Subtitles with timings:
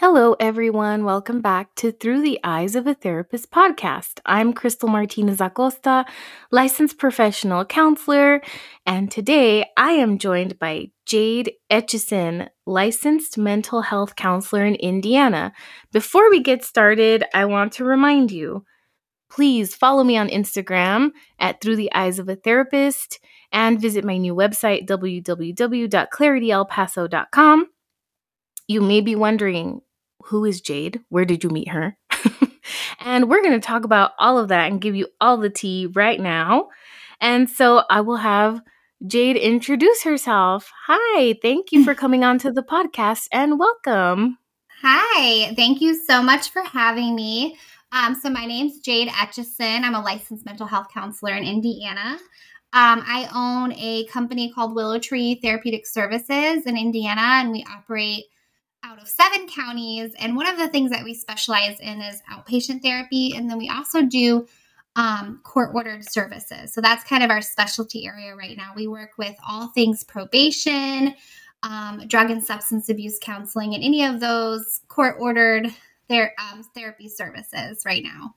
[0.00, 1.04] Hello, everyone.
[1.04, 4.20] Welcome back to Through the Eyes of a Therapist podcast.
[4.24, 6.04] I'm Crystal Martinez Acosta,
[6.52, 8.40] licensed professional counselor,
[8.86, 15.52] and today I am joined by Jade Etchison, licensed mental health counselor in Indiana.
[15.90, 18.64] Before we get started, I want to remind you
[19.28, 21.10] please follow me on Instagram
[21.40, 23.18] at Through the Eyes of a Therapist
[23.50, 27.66] and visit my new website, www.clarityelpaso.com.
[28.68, 29.80] You may be wondering,
[30.28, 31.00] who is Jade?
[31.08, 31.96] Where did you meet her?
[33.00, 35.86] and we're going to talk about all of that and give you all the tea
[35.94, 36.68] right now.
[37.20, 38.60] And so I will have
[39.06, 40.70] Jade introduce herself.
[40.86, 44.38] Hi, thank you for coming on to the podcast and welcome.
[44.82, 47.56] Hi, thank you so much for having me.
[47.90, 49.82] Um, so, my name's Jade Etchison.
[49.82, 52.18] I'm a licensed mental health counselor in Indiana.
[52.74, 58.24] Um, I own a company called Willow Tree Therapeutic Services in Indiana, and we operate
[58.84, 60.12] out of seven counties.
[60.18, 63.34] And one of the things that we specialize in is outpatient therapy.
[63.36, 64.46] And then we also do
[64.96, 66.72] um, court ordered services.
[66.72, 68.72] So that's kind of our specialty area right now.
[68.74, 71.14] We work with all things probation,
[71.62, 75.68] um, drug and substance abuse counseling, and any of those court ordered
[76.08, 78.34] ther- um, therapy services right now.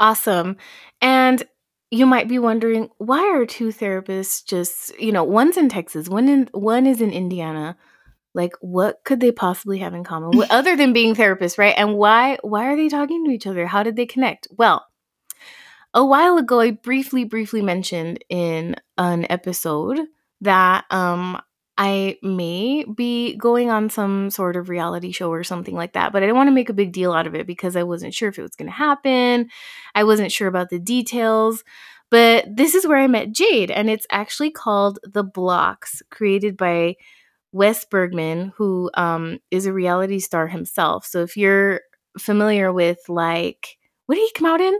[0.00, 0.56] Awesome.
[1.00, 1.42] And
[1.90, 6.28] you might be wondering why are two therapists just, you know, one's in Texas, one
[6.28, 7.76] in one is in Indiana
[8.34, 12.38] like what could they possibly have in common other than being therapists right and why
[12.42, 14.86] why are they talking to each other how did they connect well
[15.94, 20.00] a while ago i briefly briefly mentioned in an episode
[20.40, 21.40] that um
[21.76, 26.22] I may be going on some sort of reality show or something like that, but
[26.22, 28.28] I didn't want to make a big deal out of it because I wasn't sure
[28.28, 29.48] if it was going to happen.
[29.94, 31.64] I wasn't sure about the details.
[32.10, 36.94] But this is where I met Jade, and it's actually called The Blocks, created by
[37.54, 41.06] Wes Bergmann, who um, is a reality star himself.
[41.06, 41.82] So if you're
[42.18, 44.76] familiar with like, what did he come out in?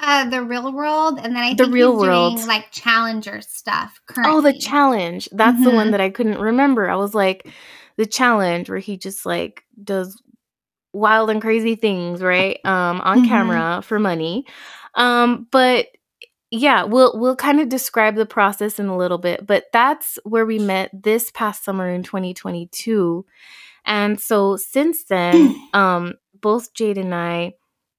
[0.00, 4.00] Uh, the real world, and then I the think real world, doing, like Challenger stuff.
[4.08, 4.36] Currently.
[4.36, 5.28] Oh, the challenge.
[5.30, 5.64] That's mm-hmm.
[5.64, 5.92] the one mm-hmm.
[5.92, 6.90] that I couldn't remember.
[6.90, 7.48] I was like,
[7.96, 10.20] the challenge where he just like does
[10.92, 12.58] wild and crazy things, right?
[12.64, 13.28] Um, on mm-hmm.
[13.28, 14.44] camera for money.
[14.96, 15.86] Um, but
[16.50, 20.46] yeah, we'll we'll kind of describe the process in a little bit, but that's where
[20.46, 23.24] we met this past summer in 2022.
[23.84, 27.54] And so since then, um, both Jade and I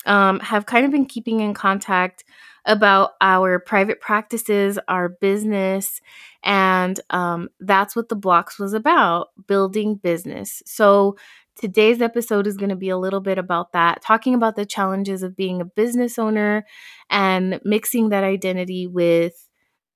[0.06, 2.24] um, have kind of been keeping in contact
[2.66, 6.02] about our private practices, our business,
[6.44, 10.62] and um, that's what the blocks was about building business.
[10.66, 11.18] So
[11.60, 15.24] Today's episode is going to be a little bit about that, talking about the challenges
[15.24, 16.66] of being a business owner
[17.10, 19.34] and mixing that identity with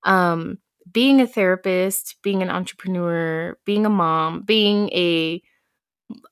[0.03, 0.57] um,
[0.91, 5.41] being a therapist, being an entrepreneur, being a mom, being a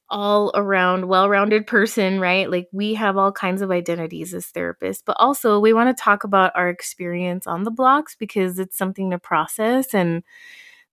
[0.10, 2.50] all around well-rounded person, right?
[2.50, 6.24] Like we have all kinds of identities as therapists, but also we want to talk
[6.24, 10.24] about our experience on the blocks because it's something to process and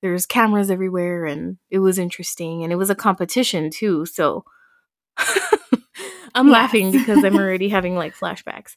[0.03, 4.45] there's cameras everywhere and it was interesting and it was a competition too so
[6.35, 6.53] i'm yes.
[6.53, 8.77] laughing because i'm already having like flashbacks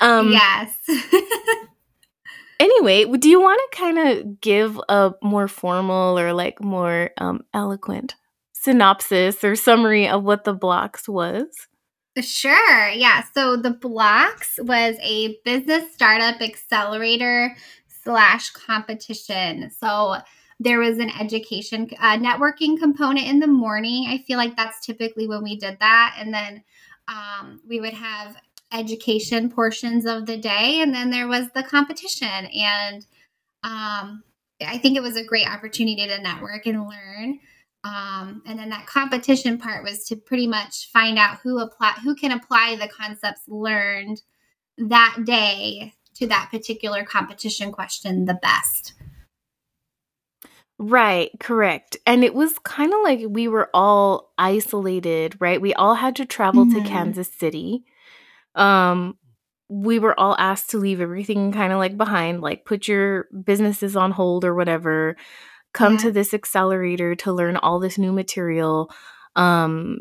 [0.00, 0.78] um yes
[2.60, 7.40] anyway do you want to kind of give a more formal or like more um,
[7.54, 8.14] eloquent
[8.52, 11.68] synopsis or summary of what the blocks was
[12.20, 12.88] Sure.
[12.88, 13.22] Yeah.
[13.34, 17.56] So the Blocks was a business startup accelerator
[18.02, 19.70] slash competition.
[19.70, 20.16] So
[20.60, 24.06] there was an education uh, networking component in the morning.
[24.08, 26.16] I feel like that's typically when we did that.
[26.18, 26.62] And then
[27.08, 28.36] um, we would have
[28.70, 30.80] education portions of the day.
[30.82, 32.28] And then there was the competition.
[32.28, 33.06] And
[33.64, 34.22] um,
[34.64, 37.40] I think it was a great opportunity to network and learn.
[37.82, 42.14] Um, and then that competition part was to pretty much find out who apply who
[42.14, 44.20] can apply the concepts learned
[44.76, 48.92] that day to that particular competition question the best.
[50.82, 51.98] Right, correct.
[52.06, 55.60] And it was kind of like we were all isolated, right?
[55.60, 56.84] We all had to travel to Mhm.
[56.86, 57.84] Kansas City.
[58.54, 59.16] Um
[59.68, 63.96] we were all asked to leave everything kind of like behind, like put your businesses
[63.96, 65.16] on hold or whatever.
[65.74, 68.90] Come to this accelerator to learn all this new material.
[69.36, 70.00] Um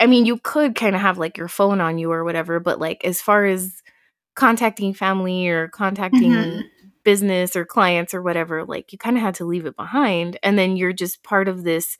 [0.00, 2.78] I mean, you could kind of have like your phone on you or whatever, but
[2.80, 3.82] like as far as
[4.36, 6.64] contacting family or contacting Mhm
[7.08, 10.38] business or clients or whatever, like you kind of had to leave it behind.
[10.42, 11.96] And then you're just part of this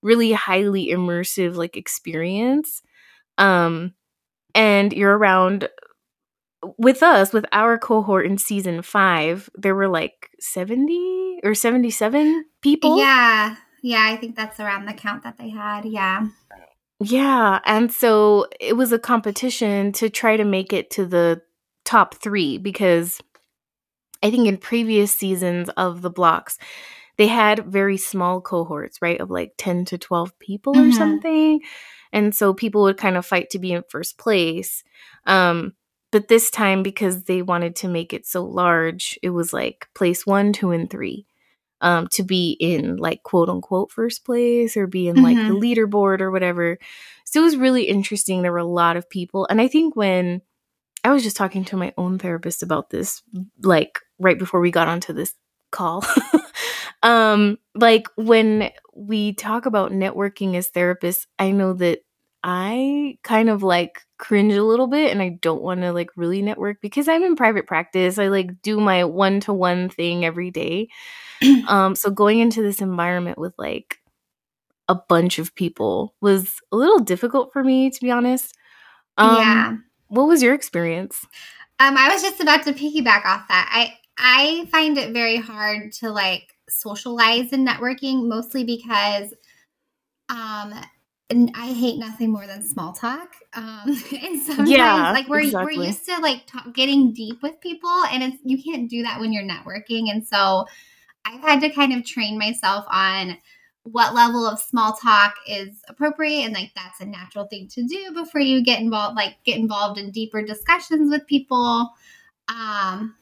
[0.00, 2.80] really highly immersive like experience.
[3.36, 3.92] Um,
[4.54, 5.68] and you're around
[6.78, 12.96] with us, with our cohort in season five, there were like 70 or 77 people.
[12.96, 13.56] Yeah.
[13.82, 15.84] Yeah, I think that's around the count that they had.
[15.84, 16.28] Yeah.
[16.98, 17.60] Yeah.
[17.66, 21.42] And so it was a competition to try to make it to the
[21.84, 23.20] top three because
[24.22, 26.58] I think in previous seasons of the blocks,
[27.16, 29.20] they had very small cohorts, right?
[29.20, 30.90] Of like 10 to 12 people mm-hmm.
[30.90, 31.60] or something.
[32.12, 34.84] And so people would kind of fight to be in first place.
[35.26, 35.74] Um,
[36.12, 40.24] but this time, because they wanted to make it so large, it was like place
[40.24, 41.26] one, two, and three
[41.80, 45.54] um, to be in like quote unquote first place or be in like mm-hmm.
[45.54, 46.78] the leaderboard or whatever.
[47.24, 48.42] So it was really interesting.
[48.42, 49.46] There were a lot of people.
[49.50, 50.42] And I think when
[51.04, 53.22] I was just talking to my own therapist about this,
[53.62, 55.34] like right before we got onto this
[55.70, 56.04] call.
[57.02, 62.00] um, like when we talk about networking as therapists, I know that
[62.42, 66.42] I kind of like cringe a little bit and I don't want to like really
[66.42, 68.18] network because I'm in private practice.
[68.18, 70.88] I like do my one to one thing every day.
[71.68, 73.98] um so going into this environment with like
[74.88, 78.54] a bunch of people was a little difficult for me to be honest.
[79.18, 79.76] Um yeah.
[80.06, 81.26] what was your experience?
[81.80, 83.68] Um I was just about to piggyback off that.
[83.72, 89.32] I I find it very hard to like socialize in networking mostly because
[90.28, 90.74] um
[91.28, 93.34] and I hate nothing more than small talk.
[93.54, 93.82] Um,
[94.22, 95.76] and sometimes, yeah, like we're exactly.
[95.76, 99.20] we're used to like talk, getting deep with people, and it's you can't do that
[99.20, 100.10] when you're networking.
[100.10, 100.66] And so,
[101.24, 103.36] I've had to kind of train myself on
[103.82, 108.12] what level of small talk is appropriate, and like that's a natural thing to do
[108.12, 111.90] before you get involved, like get involved in deeper discussions with people.
[112.48, 113.16] Um,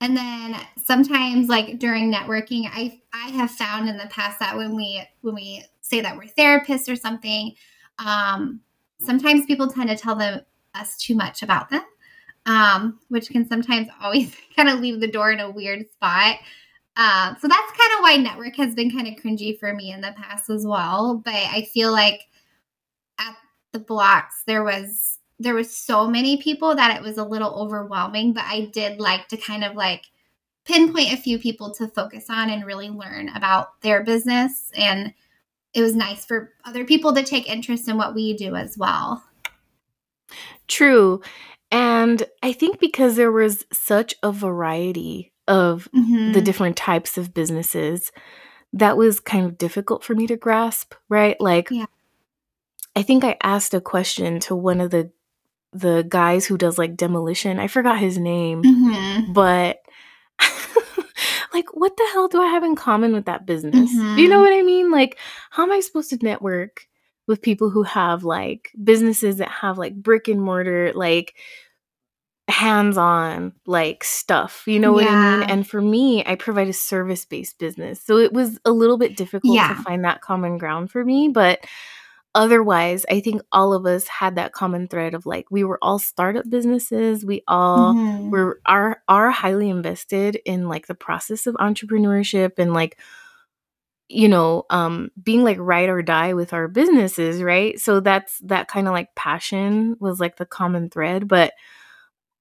[0.00, 4.76] and then sometimes, like during networking, I I have found in the past that when
[4.76, 7.54] we when we say that we're therapists or something,
[7.98, 8.60] um,
[9.00, 10.42] sometimes people tend to tell them
[10.74, 11.82] us too much about them,
[12.44, 16.36] um, which can sometimes always kind of leave the door in a weird spot.
[16.98, 20.00] Uh, so that's kind of why network has been kind of cringy for me in
[20.00, 21.20] the past as well.
[21.24, 22.22] But I feel like
[23.18, 23.36] at
[23.72, 28.32] the blocks there was there was so many people that it was a little overwhelming.
[28.32, 30.04] But I did like to kind of like
[30.64, 35.14] pinpoint a few people to focus on and really learn about their business and
[35.76, 39.22] it was nice for other people to take interest in what we do as well.
[40.66, 41.20] True.
[41.70, 46.32] And I think because there was such a variety of mm-hmm.
[46.32, 48.10] the different types of businesses,
[48.72, 51.38] that was kind of difficult for me to grasp, right?
[51.40, 51.86] Like yeah.
[52.96, 55.10] I think I asked a question to one of the
[55.72, 57.58] the guys who does like demolition.
[57.58, 59.32] I forgot his name, mm-hmm.
[59.32, 59.78] but
[61.52, 63.90] like what the hell do I have in common with that business?
[63.92, 64.18] Mm-hmm.
[64.18, 64.90] You know what I mean?
[64.90, 65.18] Like
[65.50, 66.86] how am I supposed to network
[67.26, 71.34] with people who have like businesses that have like brick and mortar like
[72.48, 75.04] hands-on like stuff you know yeah.
[75.04, 78.70] what i mean and for me i provide a service-based business so it was a
[78.70, 79.74] little bit difficult yeah.
[79.74, 81.58] to find that common ground for me but
[82.36, 85.98] otherwise i think all of us had that common thread of like we were all
[85.98, 88.30] startup businesses we all mm-hmm.
[88.30, 92.98] were are are highly invested in like the process of entrepreneurship and like
[94.08, 98.68] you know um being like ride or die with our businesses right so that's that
[98.68, 101.54] kind of like passion was like the common thread but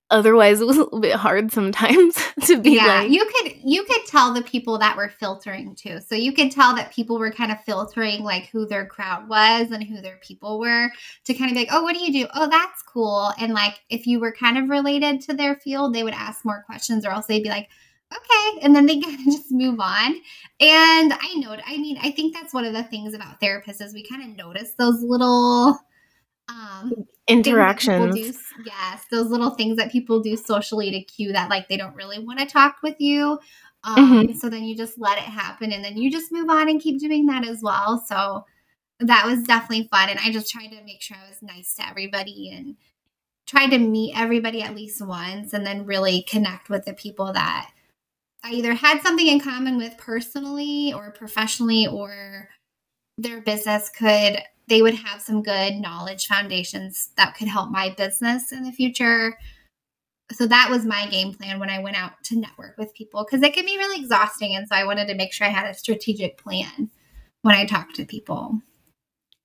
[0.10, 2.16] otherwise it was a little bit hard sometimes
[2.46, 6.00] to be yeah, like you could you could tell the people that were filtering too.
[6.02, 9.72] So you could tell that people were kind of filtering like who their crowd was
[9.72, 10.90] and who their people were
[11.26, 12.28] to kind of be like oh what do you do?
[12.34, 13.32] Oh that's cool.
[13.40, 16.64] And like if you were kind of related to their field they would ask more
[16.66, 17.70] questions or else they'd be like
[18.14, 20.16] okay and then they kind of just move on.
[20.60, 23.94] And i know i mean i think that's one of the things about therapists is
[23.94, 25.80] we kind of notice those little
[26.48, 26.94] um
[27.28, 28.34] interactions do,
[28.66, 32.20] yes those little things that people do socially to cue that like they don't really
[32.20, 33.40] want to talk with you
[33.84, 34.34] um, mm-hmm.
[34.34, 37.00] so then you just let it happen and then you just move on and keep
[37.00, 38.46] doing that as well so
[39.00, 41.88] that was definitely fun and i just tried to make sure i was nice to
[41.88, 42.76] everybody and
[43.48, 47.72] tried to meet everybody at least once and then really connect with the people that
[48.44, 52.50] i either had something in common with personally or professionally or
[53.18, 58.52] their business could they would have some good knowledge foundations that could help my business
[58.52, 59.38] in the future.
[60.32, 63.44] So that was my game plan when I went out to network with people because
[63.44, 64.56] it can be really exhausting.
[64.56, 66.90] And so I wanted to make sure I had a strategic plan
[67.44, 68.60] when I talked to people.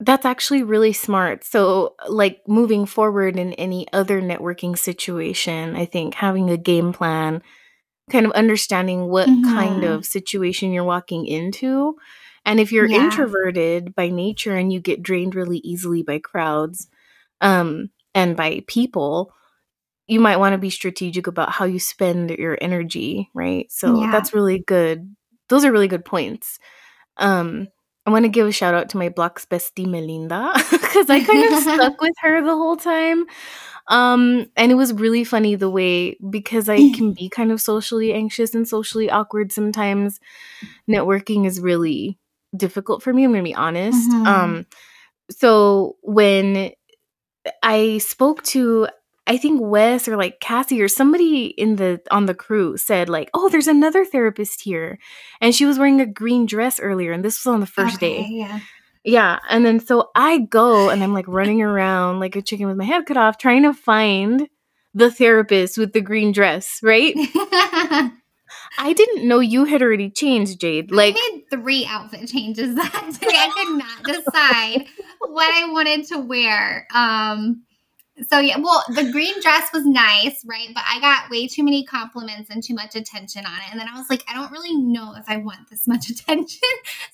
[0.03, 1.45] That's actually really smart.
[1.45, 7.43] So, like moving forward in any other networking situation, I think having a game plan,
[8.11, 9.45] kind of understanding what mm-hmm.
[9.45, 11.97] kind of situation you're walking into
[12.45, 13.05] and if you're yeah.
[13.05, 16.89] introverted by nature and you get drained really easily by crowds
[17.41, 19.33] um, and by people,
[20.07, 23.71] you might want to be strategic about how you spend your energy, right?
[23.71, 24.11] So yeah.
[24.11, 25.15] that's really good.
[25.49, 26.59] Those are really good points.
[27.17, 27.69] Um,
[28.07, 31.53] I want to give a shout out to my Block's bestie Melinda because I kind
[31.53, 33.27] of stuck with her the whole time.
[33.89, 38.13] Um, and it was really funny the way because I can be kind of socially
[38.13, 40.19] anxious and socially awkward sometimes.
[40.89, 42.19] Networking is really
[42.57, 43.25] difficult for me.
[43.25, 44.11] I'm gonna be honest.
[44.11, 44.27] Mhm.
[44.27, 44.67] Um,
[45.31, 46.73] so when
[47.63, 48.89] I spoke to
[49.27, 53.31] I think Wes or like Cassie or somebody in the on the crew said like,
[53.33, 54.99] "Oh, there's another therapist here."
[55.41, 58.23] And she was wearing a green dress earlier and this was on the first Okay,
[58.23, 58.29] day.
[58.29, 58.61] Yeah.
[59.05, 62.77] Yeah, and then so I go and I'm like running around like a chicken with
[62.77, 64.49] my head cut off trying to find
[64.95, 67.15] the therapist with the green dress, right?
[68.79, 70.91] I didn't know you had already changed, Jade.
[70.91, 73.27] Like I made three outfit changes that day.
[73.29, 74.87] I could not decide
[75.21, 76.87] what I wanted to wear.
[76.95, 77.65] Um,
[78.29, 80.69] so yeah, well, the green dress was nice, right?
[80.75, 83.71] But I got way too many compliments and too much attention on it.
[83.71, 86.59] And then I was like, I don't really know if I want this much attention.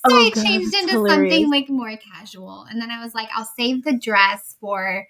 [0.04, 1.32] so Oh, I God, changed into hilarious.
[1.32, 2.66] something like more casual.
[2.68, 5.06] And then I was like, I'll save the dress for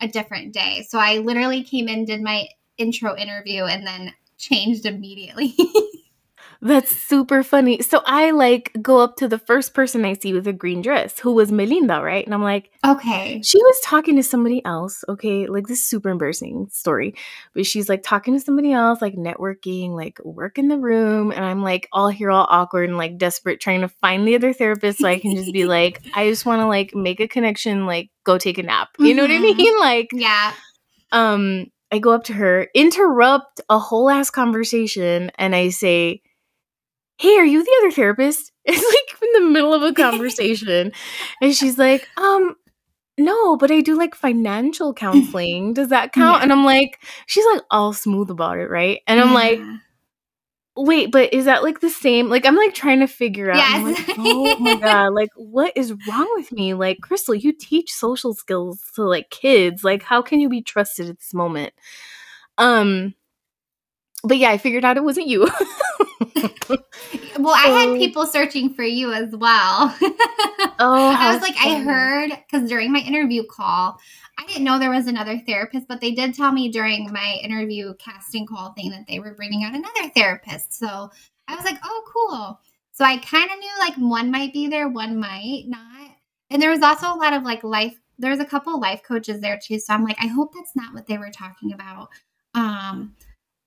[0.00, 0.86] a different day.
[0.88, 5.54] So I literally came in, did my intro interview, and then changed immediately.
[6.60, 7.82] That's super funny.
[7.82, 11.16] So I like go up to the first person I see with a green dress,
[11.20, 12.24] who was Melinda, right?
[12.24, 13.40] And I'm like, okay.
[13.44, 15.04] she was talking to somebody else.
[15.08, 17.14] Okay, like this is super embarrassing story,
[17.54, 21.44] but she's like talking to somebody else, like networking, like work in the room, and
[21.44, 24.98] I'm like all here, all awkward and like desperate, trying to find the other therapist
[24.98, 28.10] so I can just be like, I just want to like make a connection, like
[28.24, 28.88] go take a nap.
[28.98, 29.56] You know what I Mhm.
[29.56, 29.78] mean?
[29.78, 30.52] Like, Yeah.
[31.12, 36.22] um, I go up to her, interrupt a whole ass conversation, and I say,
[37.18, 38.52] Hey, are you the other therapist?
[38.64, 40.92] It's like in the middle of a conversation.
[41.40, 42.54] and she's like, Um,
[43.16, 45.72] no, but I do like financial counseling.
[45.74, 46.36] Does that count?
[46.38, 46.42] Yeah.
[46.42, 49.00] And I'm like, she's like all smooth about it, right?
[49.06, 49.76] And I'm like, Yeah.
[50.84, 52.28] Wait, but is that like the same?
[52.28, 53.56] Like, I'm like trying to figure out.
[53.56, 54.08] Yes.
[54.08, 56.74] like, oh my God, like, what is wrong with me?
[56.74, 59.84] Like, Crystal, you teach social skills to like kids.
[59.84, 61.72] Like, how can you be trusted at this moment?
[62.56, 63.14] Um,
[64.24, 65.40] but yeah, I figured out it wasn't you.
[67.38, 69.96] well, I had people searching for you as well.
[70.80, 73.98] Oh, I was like, I heard because during my interview call,
[74.38, 77.94] I didn't know there was another therapist, but they did tell me during my interview
[77.98, 80.72] casting call thing that they were bringing out another therapist.
[80.72, 81.10] So
[81.48, 82.60] I was like, oh, cool.
[82.92, 86.10] So I kind of knew like one might be there, one might not.
[86.50, 89.02] And there was also a lot of like life, there was a couple of life
[89.06, 89.78] coaches there too.
[89.78, 92.08] So I'm like, I hope that's not what they were talking about.
[92.54, 93.14] Um,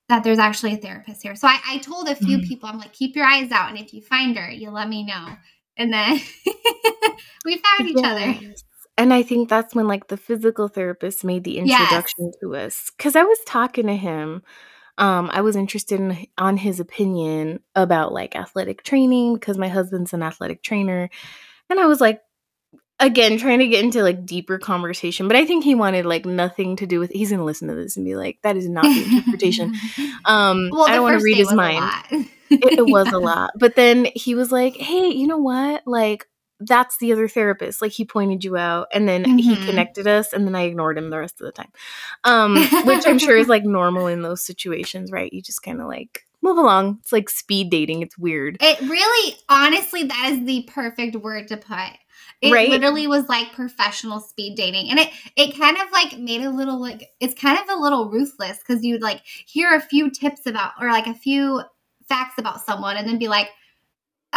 [0.09, 1.35] that there's actually a therapist here.
[1.35, 2.47] So I, I told a few Mhm.
[2.47, 3.69] people, I'm like, keep your eyes out.
[3.69, 5.27] And if you find her, you let me know.
[5.77, 6.19] And then
[7.45, 8.39] we found each other.
[9.01, 11.81] And I think that's when like the physical therapist made the Yes.
[11.81, 12.91] introduction to us.
[12.99, 14.43] Cause I was talking to him.
[14.97, 20.13] Um, I was interested in on his opinion about like athletic training because my husband's
[20.13, 21.09] an athletic trainer.
[21.69, 22.21] And I was like,
[22.99, 25.27] again, trying to get into like deeper conversation.
[25.27, 27.97] But I think he wanted like nothing to do with he's gonna listen to this
[27.97, 29.71] and be like, that is not the interpretation.
[30.25, 32.05] Um well, I the don't want to first read day his was a mind lot.
[32.51, 33.17] it, it was Yeah.
[33.17, 33.51] a lot.
[33.57, 35.81] But then he was like, "Hey, you know what?
[35.87, 36.27] Like
[36.61, 37.81] that's the other therapist.
[37.81, 39.65] Like he pointed you out, and then he Mhm.
[39.65, 41.71] connected us, and then I ignored him the rest of the time,
[42.23, 45.31] um, which I'm sure is like normal in those situations, right?
[45.31, 46.99] You just kind of like move along.
[47.01, 48.01] It's like speed dating.
[48.01, 51.77] It's weird, It really, honestly, that is the perfect word to put.
[52.41, 52.69] It Right?
[52.69, 56.79] literally was like professional speed dating, and it it kind of like made a little
[56.81, 60.71] like it's kind of a little ruthless because you'd like hear a few tips about
[60.81, 61.61] or like a few
[62.09, 63.49] facts about someone, and then be like,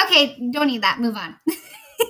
[0.02, 1.37] okay, don't need that, move on.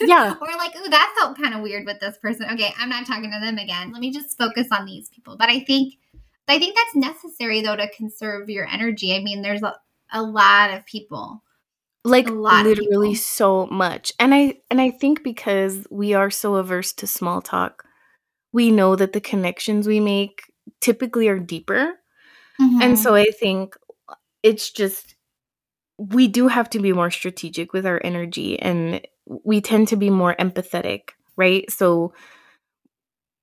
[0.00, 0.34] Yeah.
[0.40, 2.46] Or like, oh, that felt kind of weird with this person.
[2.52, 3.92] Okay, I'm not talking to them again.
[3.92, 5.36] Let me just focus on these people.
[5.36, 5.94] But I think
[6.48, 9.14] I think that's necessary though to conserve your energy.
[9.14, 9.74] I mean, there's a,
[10.12, 11.42] a lot of people.
[12.04, 14.12] like A lot literally so much.
[14.18, 17.84] And I and I think because we are so averse to small talk,
[18.52, 20.42] we know that the connections we make
[20.80, 21.94] typically are deeper.
[22.60, 22.82] Mm-hmm.
[22.82, 23.76] And so I think
[24.42, 25.11] it's just
[25.98, 30.10] we do have to be more strategic with our energy and we tend to be
[30.10, 31.70] more empathetic, right?
[31.70, 32.12] So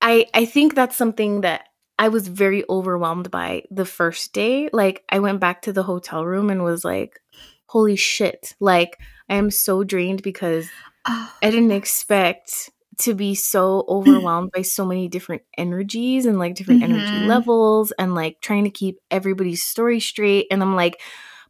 [0.02, 1.66] I I think that's something that
[1.98, 4.70] I was very overwhelmed by the first day.
[4.72, 7.20] Like I went back to the hotel room and was like,
[7.68, 8.56] "Holy shit.
[8.60, 8.98] Like
[9.30, 10.70] I am so drained because
[11.08, 16.56] Oh, I didn't expect to be so overwhelmed by so many different energies and like
[16.56, 17.28] different energy Mhm.
[17.28, 20.48] levels and like trying to keep everybody's story straight.
[20.52, 21.02] And I'm like,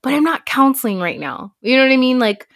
[0.01, 1.53] but I'm not counseling right now.
[1.62, 2.20] You know what I mean?
[2.20, 2.48] Like,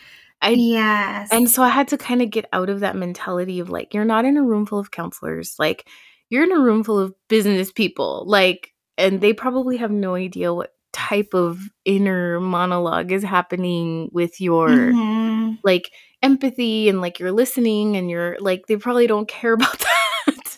[0.42, 1.30] I, yes.
[1.32, 4.06] and so I had to kind of get out of that mentality of like, you're
[4.06, 5.56] not in a room full of counselors.
[5.58, 5.88] Like,
[6.30, 8.24] you're in a room full of business people.
[8.28, 14.40] Like, and they probably have no idea what type of inner monologue is happening with
[14.40, 15.58] your Mhm.
[15.64, 15.90] like
[16.22, 20.58] empathy and like you're listening and you're like they probably don't care about that.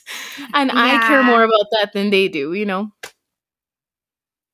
[0.54, 1.02] and yeah.
[1.04, 2.92] I care more about that than they do, you know.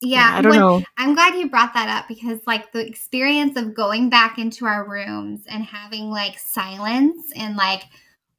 [0.01, 0.83] Yeah, yeah I don't when, know.
[0.97, 4.89] I'm glad you brought that up because like the experience of going back into our
[4.89, 7.83] rooms and having like silence and like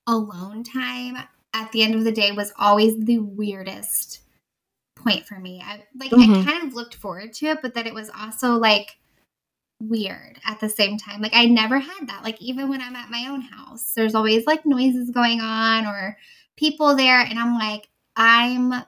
[0.07, 1.17] alone time
[1.55, 4.21] at the end of the day was always the weirdest
[4.97, 5.63] point for me.
[5.65, 6.49] I like mm-hmm.
[6.49, 8.97] I kind of looked forward to it, but that it was also like
[9.81, 11.21] weird at the same time.
[11.21, 12.23] Like I never had that.
[12.23, 16.17] Like even when I'm at my own house, there's always like noises going on or
[16.57, 18.85] people there and I'm like I'm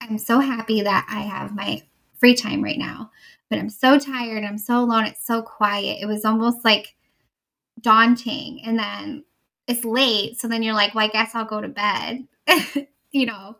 [0.00, 1.82] I'm so happy that I have my
[2.18, 3.10] free time right now.
[3.48, 5.98] But I'm so tired, I'm so alone, it's so quiet.
[6.00, 6.94] It was almost like
[7.80, 8.62] daunting.
[8.64, 9.24] And then
[9.66, 12.26] it's late, so then you're like, "Well, I guess I'll go to bed."
[13.12, 13.56] you know.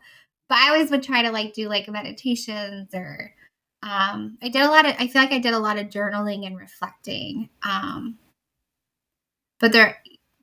[0.49, 3.35] But I always would try to like do like meditations or
[3.83, 6.47] um, I did a lot of, I feel like I did a lot of journaling
[6.47, 7.49] and reflecting.
[7.63, 8.19] Um,
[9.59, 9.99] but there,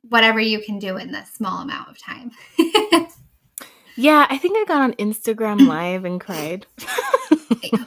[0.10, 2.32] whatever you can do in this small amount of time.
[3.98, 6.66] yeah, I think I got on Instagram live and cried.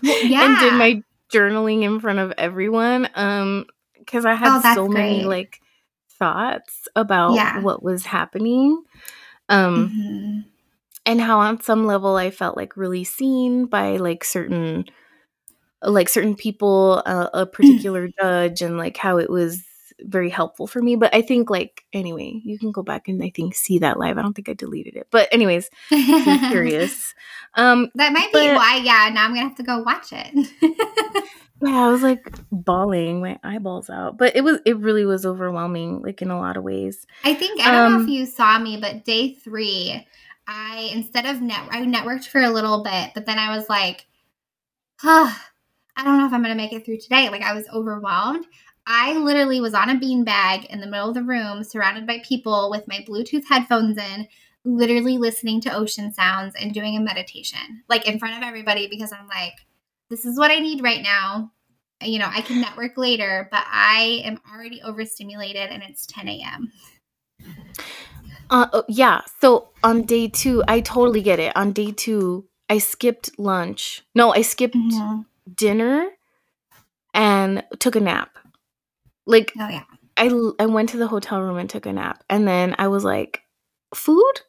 [0.05, 0.45] yeah.
[0.45, 1.03] and did my
[1.33, 3.09] journaling in front of everyone.
[3.15, 3.67] Um,
[3.99, 4.95] because I had oh, so great.
[4.95, 5.61] many like
[6.19, 7.61] thoughts about yeah.
[7.61, 8.83] what was happening.
[9.49, 10.41] Um, mm-hmm.
[11.07, 14.85] and how on some level I felt like really seen by like certain
[15.83, 19.63] like certain people, uh, a particular judge, and like how it was
[20.05, 20.97] very helpful for me.
[20.97, 24.19] But I think like anyway, you can go back and I think see that live.
[24.19, 27.15] I don't think I deleted it, but anyways, curious.
[27.55, 28.81] Um, that might be why.
[28.83, 30.49] Yeah, now I'm gonna have to go watch it.
[31.63, 36.03] yeah, I was like bawling my eyeballs out, but it was it really was overwhelming,
[36.03, 37.07] like in a lot of ways.
[37.25, 40.07] I think I don't um, know if um, you saw me, but day three,
[40.47, 44.07] I instead of net I networked for a little bit, but then I was like,
[44.99, 45.33] huh
[45.97, 47.29] I don't know if I'm to make it through today.
[47.29, 48.47] Like I was overwhelmed.
[48.93, 52.71] I literally was on a beanbag in the middle of the room, surrounded by people
[52.71, 54.27] with my Bluetooth headphones in,
[54.65, 59.13] literally listening to ocean sounds and doing a meditation, like in front of everybody, because
[59.13, 59.55] I'm like,
[60.09, 61.53] this is what I need right now.
[62.03, 66.73] You know, I can network later, but I am already overstimulated and it's 10 a.m.
[68.51, 69.21] Uh, oh, yeah.
[69.41, 71.57] So on day two, I totally get it.
[71.57, 74.03] On day two, I skipped lunch.
[74.15, 75.21] No, I skipped mm-hmm
[75.55, 76.09] dinner
[77.15, 78.31] and took a nap.
[79.31, 79.85] Like, oh, yeah.
[80.17, 80.27] I,
[80.63, 82.23] I went to the hotel room and took a nap.
[82.29, 83.43] And then I was like,
[83.95, 84.41] food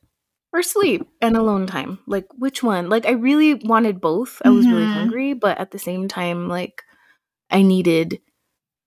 [0.54, 2.00] or sleep and alone time?
[2.08, 2.89] Like, which one?
[2.89, 4.41] Like, I really wanted both.
[4.44, 4.76] I was mm-hmm.
[4.76, 6.84] really hungry, but at the same time, like,
[7.50, 8.20] I needed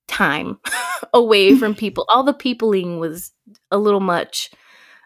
[0.08, 0.58] time
[1.14, 2.04] away from people.
[2.08, 3.32] All the peopling was
[3.70, 4.50] a little much.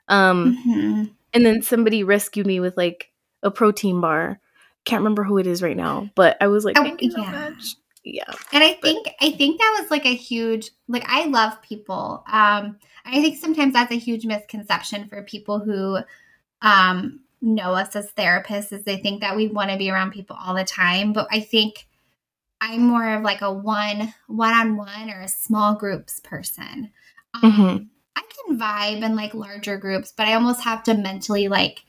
[0.08, 1.04] Um, mm-hmm.
[1.34, 3.10] And then somebody rescued me with like
[3.42, 4.40] a protein bar
[4.88, 7.10] can't remember who it is right now, but I was like, oh, yeah.
[7.10, 7.76] so much.
[8.10, 8.32] Yeah.
[8.52, 9.14] And I think but.
[9.20, 12.24] I think that was like a huge like I love people.
[12.30, 15.98] Um I think sometimes that's a huge misconception for people who
[16.62, 20.36] um know us as therapists is they think that we want to be around people
[20.40, 21.86] all the time, but I think
[22.60, 26.90] I'm more of like a one one-on-one or a small groups person.
[27.34, 27.84] Um, mm-hmm.
[28.16, 31.84] I can vibe in like larger groups, but I almost have to mentally like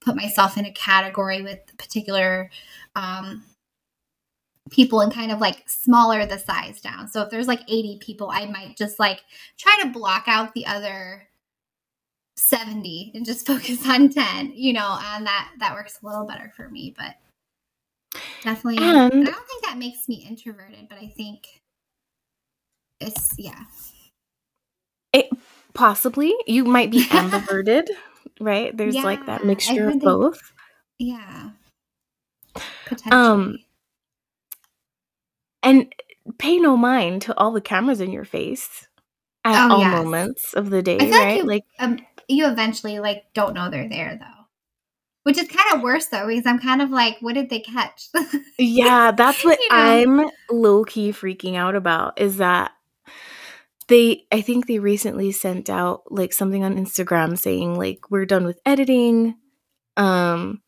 [0.00, 2.50] put myself in a category with particular
[2.96, 3.44] um,
[4.70, 7.08] people and kind of like smaller the size down.
[7.08, 9.22] So if there's like 80 people, I might just like
[9.56, 11.28] try to block out the other
[12.36, 16.52] 70 and just focus on 10, you know, and that that works a little better
[16.56, 17.14] for me, but
[18.42, 21.46] definitely and I don't think that makes me introverted, but I think
[23.00, 23.64] it's yeah.
[25.12, 25.28] It
[25.74, 27.88] possibly you might be ambiverted
[28.40, 28.76] right?
[28.76, 30.52] There's yeah, like that mixture of both.
[30.98, 31.50] yeah.
[32.54, 33.20] Um, Potentially.
[33.20, 33.58] Um
[35.62, 35.92] and
[36.38, 38.86] pay no mind to all the cameras in your face
[39.44, 39.92] at oh, all yes.
[39.92, 41.10] moments of the day, right?
[41.10, 44.26] Like you, like um, you eventually like don't know they're there though.
[45.24, 48.08] Which is kind of worse though, because I'm kind of like, what did they catch?
[48.58, 49.76] yeah, that's what you know?
[50.22, 52.72] I'm low key freaking out about is that
[53.88, 58.44] they i think they recently sent out like something on instagram saying like we're done
[58.44, 59.34] with editing
[59.96, 60.62] um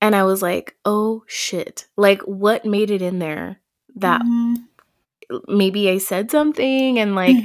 [0.00, 3.60] and i was like oh shit like what made it in there
[3.96, 5.36] that mm-hmm.
[5.48, 7.36] maybe i said something and like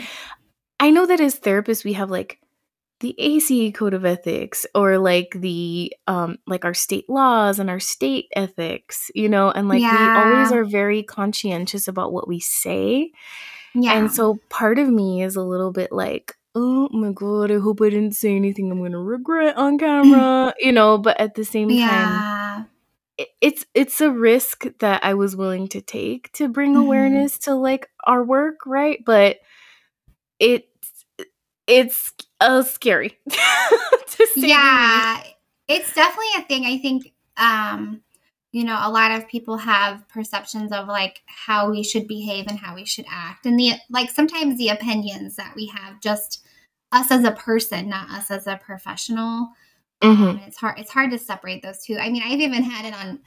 [0.79, 2.39] i know that as therapists we have like
[2.99, 7.79] the ACA code of ethics or like the um like our state laws and our
[7.79, 10.25] state ethics, you know, and like yeah.
[10.25, 13.12] we always are very conscientious about what we say.
[13.73, 13.93] Yeah.
[13.93, 17.81] And so part of me is a little bit like, oh my god, I hope
[17.81, 20.97] I didn't say anything I'm gonna regret on camera, you know.
[20.97, 21.88] But at the same yeah.
[21.88, 22.67] time,
[23.41, 26.82] it's it's a risk that I was willing to take to bring mm-hmm.
[26.82, 29.03] awareness to like our work, right?
[29.05, 29.38] But
[30.39, 30.69] it
[31.67, 35.21] it's uh, scary to say yeah,
[35.67, 36.65] it's definitely a thing.
[36.65, 38.01] I think, um,
[38.51, 42.58] you know, a lot of people have perceptions of like how we should behave and
[42.58, 44.10] how we should act, and the like.
[44.10, 46.45] Sometimes the opinions that we have just
[46.91, 49.49] us as a person, not us as a professional.
[50.01, 50.23] Mm-hmm.
[50.23, 50.79] Um, it's hard.
[50.79, 51.97] It's hard to separate those two.
[51.97, 53.19] I mean, I've even had it on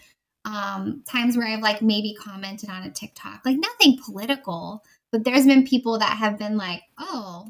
[0.44, 5.46] um, times where I've like maybe commented on a TikTok, like nothing political, but there's
[5.46, 7.48] been people that have been like, "Oh,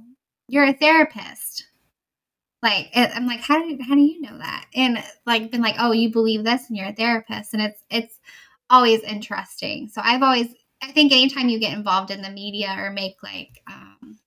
[0.48, 1.66] you're a therapist."
[2.62, 4.66] Like I'm like, how do how do you know that?
[4.74, 8.20] And like been like, "Oh, you believe this, and you're a therapist," and it's it's
[8.70, 9.88] always interesting.
[9.88, 10.48] So I've always,
[10.82, 14.18] I think, anytime you get involved in the media or make like um,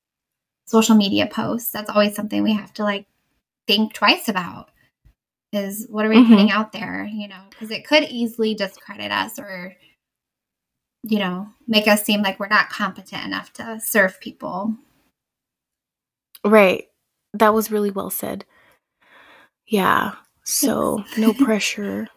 [0.66, 3.08] social media posts, that's always something we have to like
[3.68, 4.70] think twice about
[5.56, 6.28] is what are we Mhm.
[6.30, 9.76] putting out there, you know, because it could easily discredit us or,
[11.04, 14.76] you know, make us seem like we're not competent enough to serve people.
[16.44, 16.86] Right.
[17.34, 18.46] That was really well said.
[19.68, 20.14] Yeah.
[20.44, 22.08] So no pressure.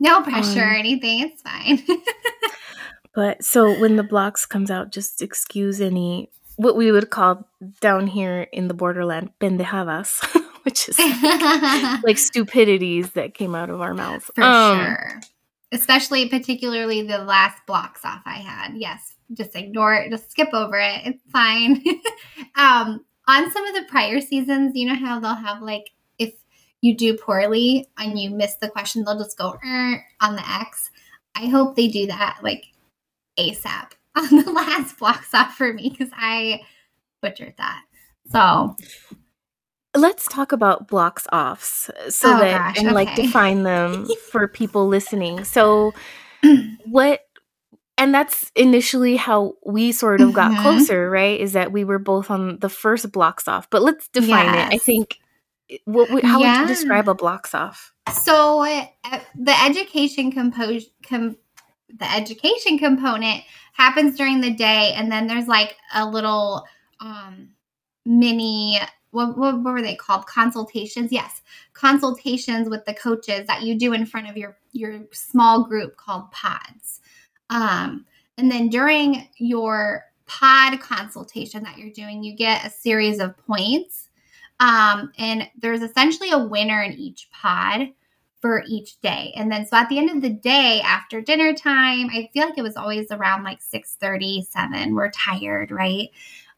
[0.00, 1.20] No pressure or Um, anything.
[1.20, 1.82] It's fine.
[3.16, 7.46] But so when the blocks comes out, just excuse any what we would call
[7.80, 10.18] down here in the borderland pendejadas,
[10.64, 10.98] which is
[12.02, 14.30] like stupidities that came out of our mouths.
[14.34, 15.20] For Um, sure.
[15.72, 18.74] Especially, particularly the last blocks off I had.
[18.76, 20.10] Yes, just ignore it.
[20.10, 21.00] Just skip over it.
[21.04, 21.82] It's fine.
[22.56, 26.32] um, on some of the prior seasons, you know how they'll have like if
[26.80, 30.90] you do poorly and you miss the question, they'll just go "Er," on the X.
[31.34, 32.66] I hope they do that like
[33.38, 36.60] ASAP on the last blocks off for me because I
[37.20, 37.82] butchered that.
[38.30, 38.76] So
[39.94, 44.88] Let's talk about blocks offs so Oh, that gosh, and like define them for people
[44.88, 45.44] listening.
[45.44, 45.92] So
[46.84, 47.20] what
[47.96, 50.62] and that's initially how we sort of got Mhm.
[50.62, 51.38] closer, right?
[51.40, 53.70] Is that we were both on the first blocks off.
[53.70, 54.74] But let's define it.
[54.74, 55.20] I think
[55.84, 57.92] what would- how would you describe a blocks off?
[58.12, 58.86] So uh,
[59.38, 61.36] the education compose com-
[61.88, 66.66] the education component happens during the day, and then there's like a little
[67.00, 67.50] um,
[68.04, 68.78] mini.
[69.14, 70.26] What, what, were they called?
[70.26, 71.12] Consultations.
[71.12, 75.96] Yes, consultations with the coaches that you do in front of your your small group
[75.96, 77.00] called pods.
[77.50, 78.04] Um,
[78.36, 84.08] and then during your pod consultation that you're doing, you get a series of points.
[84.60, 87.88] Um, and there's essentially a winner in each pod
[88.40, 89.32] for each day.
[89.36, 92.58] And then so at the end of the day, after dinner time, I feel like
[92.58, 94.94] it was always around like 6 7.
[94.94, 96.08] We're tired, right?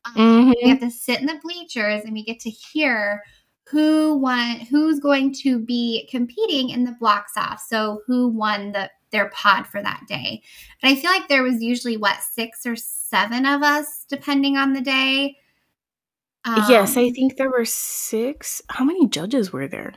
[0.06, 0.54] Um, Mhm.
[0.62, 3.22] We have to sit in the bleachers and we get to hear
[3.68, 7.60] who won who's going to be competing in the blocks off.
[7.66, 10.42] So who won the their pod for that day.
[10.82, 14.72] And I feel like there was usually what six or seven of us, depending on
[14.72, 15.36] the day.
[16.68, 18.62] yes, I Um, think there were six.
[18.68, 19.94] How many judges were there?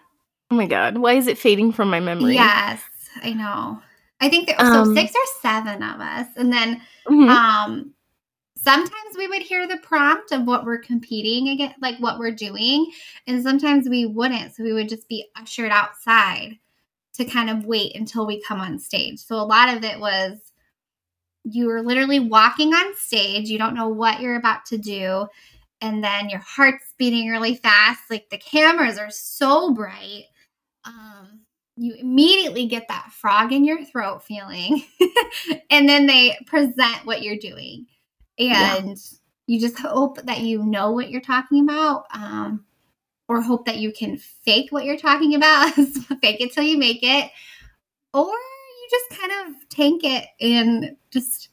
[0.51, 2.33] Oh my god, why is it fading from my memory?
[2.33, 2.81] Yes,
[3.23, 3.81] I know.
[4.19, 7.29] I think there so Um, six or seven of us, and then Mhm.
[7.29, 7.93] um,
[8.63, 12.91] sometimes we would hear the prompt of what we're competing against, like what we're doing,
[13.27, 14.55] and sometimes we wouldn't.
[14.55, 16.59] So we would just be ushered outside
[17.15, 19.19] to kind of wait until we come on stage.
[19.19, 20.37] So a lot of it was
[21.43, 23.49] you were literally walking on stage.
[23.49, 25.27] You don't know what you're about to do.
[25.81, 28.01] And then your heart's beating really fast.
[28.09, 30.25] Like the cameras are so bright.
[30.85, 31.41] Um,
[31.77, 34.83] you immediately get that frog in your throat feeling.
[35.69, 37.85] and then they present what you're doing.
[38.39, 38.77] Yeah.
[38.77, 38.97] And
[39.47, 42.05] you just hope that you know what you're talking about.
[42.13, 42.65] Um,
[43.27, 45.71] or hope that you can fake what you're talking about.
[46.21, 47.29] fake it till you make it.
[48.11, 51.49] Or you just kind of tank it and just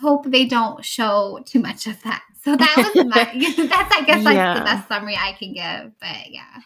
[0.00, 2.22] hope they don't show too much of that.
[2.44, 3.24] So that was my
[3.68, 4.54] that's I guess like Yeah.
[4.58, 5.92] the best summary I can give.
[5.98, 6.60] But yeah.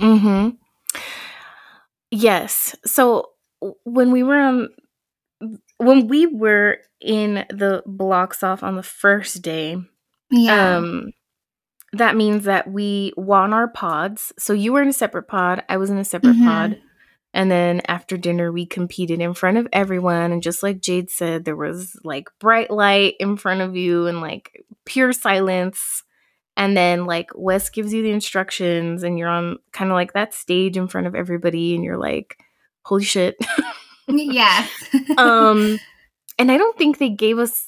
[0.00, 0.48] Mm-hmm.
[2.10, 2.74] Yes.
[2.86, 3.30] So
[3.84, 4.68] when we were on,
[5.78, 9.76] when we were in the blocks off on the first day,
[10.30, 10.76] Yeah.
[10.76, 11.12] um,
[11.92, 14.32] that means that we won our pods.
[14.38, 16.44] So you were in a separate pod, I was in a separate Mhm.
[16.44, 16.78] pod,
[17.32, 20.32] and then after dinner we competed in front of everyone.
[20.32, 24.20] And just like Jade said, there was like bright light in front of you and
[24.20, 26.02] like pure silence.
[26.56, 30.34] And then like Wes gives you the instructions, and you're on kind of like that
[30.34, 32.36] stage in front of everybody, and you're like,
[32.84, 33.36] "Holy shit!"
[34.08, 34.70] yes.
[35.18, 35.78] um,
[36.38, 37.66] and I don't think they gave us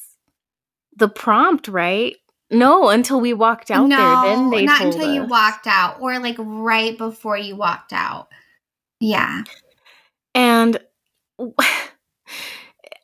[0.97, 2.17] the prompt right.
[2.51, 4.21] No, until we walked out there.
[4.23, 8.29] Then they not until you walked out, or like right before you walked out.
[8.99, 9.45] Yeah.
[10.35, 10.79] And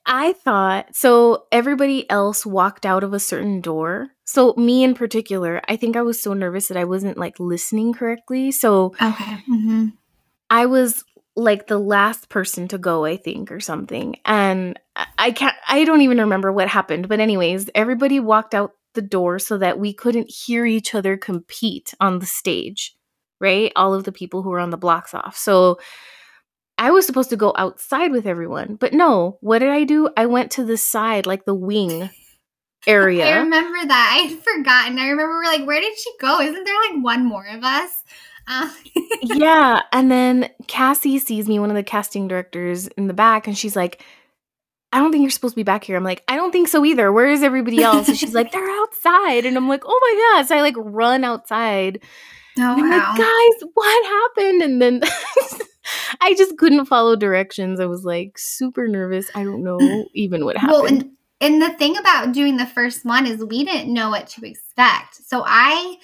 [0.06, 4.08] I thought so everybody else walked out of a certain door.
[4.24, 7.92] So me in particular, I think I was so nervous that I wasn't like listening
[7.92, 8.52] correctly.
[8.52, 9.36] So Okay.
[9.46, 9.88] hmm
[10.48, 11.04] I was
[11.36, 14.16] like the last person to go, I think, or something.
[14.24, 14.78] And
[15.18, 17.08] I- can't I don't even remember what happened.
[17.08, 21.92] But anyways, everybody walked out the door so that we couldn't hear each other compete
[22.00, 22.96] on the stage.
[23.38, 23.70] Right?
[23.76, 25.36] All of the people who were on the blocks off.
[25.36, 25.78] So
[26.78, 28.76] I was supposed to go outside with everyone.
[28.76, 30.08] But no, what did I do?
[30.16, 32.08] I went to the side, like the wing
[32.86, 33.26] area.
[33.26, 34.18] I remember that.
[34.18, 34.98] I had forgotten.
[34.98, 36.40] I remember we're like, where did she go?
[36.40, 37.90] Isn't there like one more of us?
[38.46, 38.70] Uh,
[39.22, 39.80] yeah.
[39.92, 43.76] And then Cassie sees me, one of the casting directors, in the back, and she's
[43.76, 44.02] like,
[44.92, 45.96] I don't think you're supposed to be back here.
[45.96, 47.12] I'm like, I don't think so either.
[47.12, 48.08] Where is everybody else?
[48.08, 49.44] And she's like, they're outside.
[49.44, 50.48] And I'm like, oh my God.
[50.48, 52.00] So I like run outside.
[52.58, 53.08] oh, And I'm wow.
[53.10, 54.62] like, guys, what happened?
[54.62, 55.02] And then
[56.20, 57.80] I just couldn't follow directions.
[57.80, 59.30] I was like super nervous.
[59.34, 59.78] I don't know
[60.14, 60.72] even what happened.
[60.72, 64.28] Well, and, and the thing about doing the first one is we didn't know what
[64.28, 65.16] to expect.
[65.16, 65.96] So I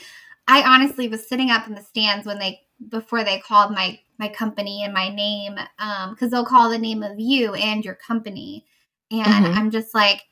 [0.49, 4.29] I honestly was sitting up in the stands when they before they called my my
[4.29, 8.65] company and my name um because they'll call the name of you and your company.
[9.11, 9.57] And Mhm.
[9.57, 10.23] i'm just like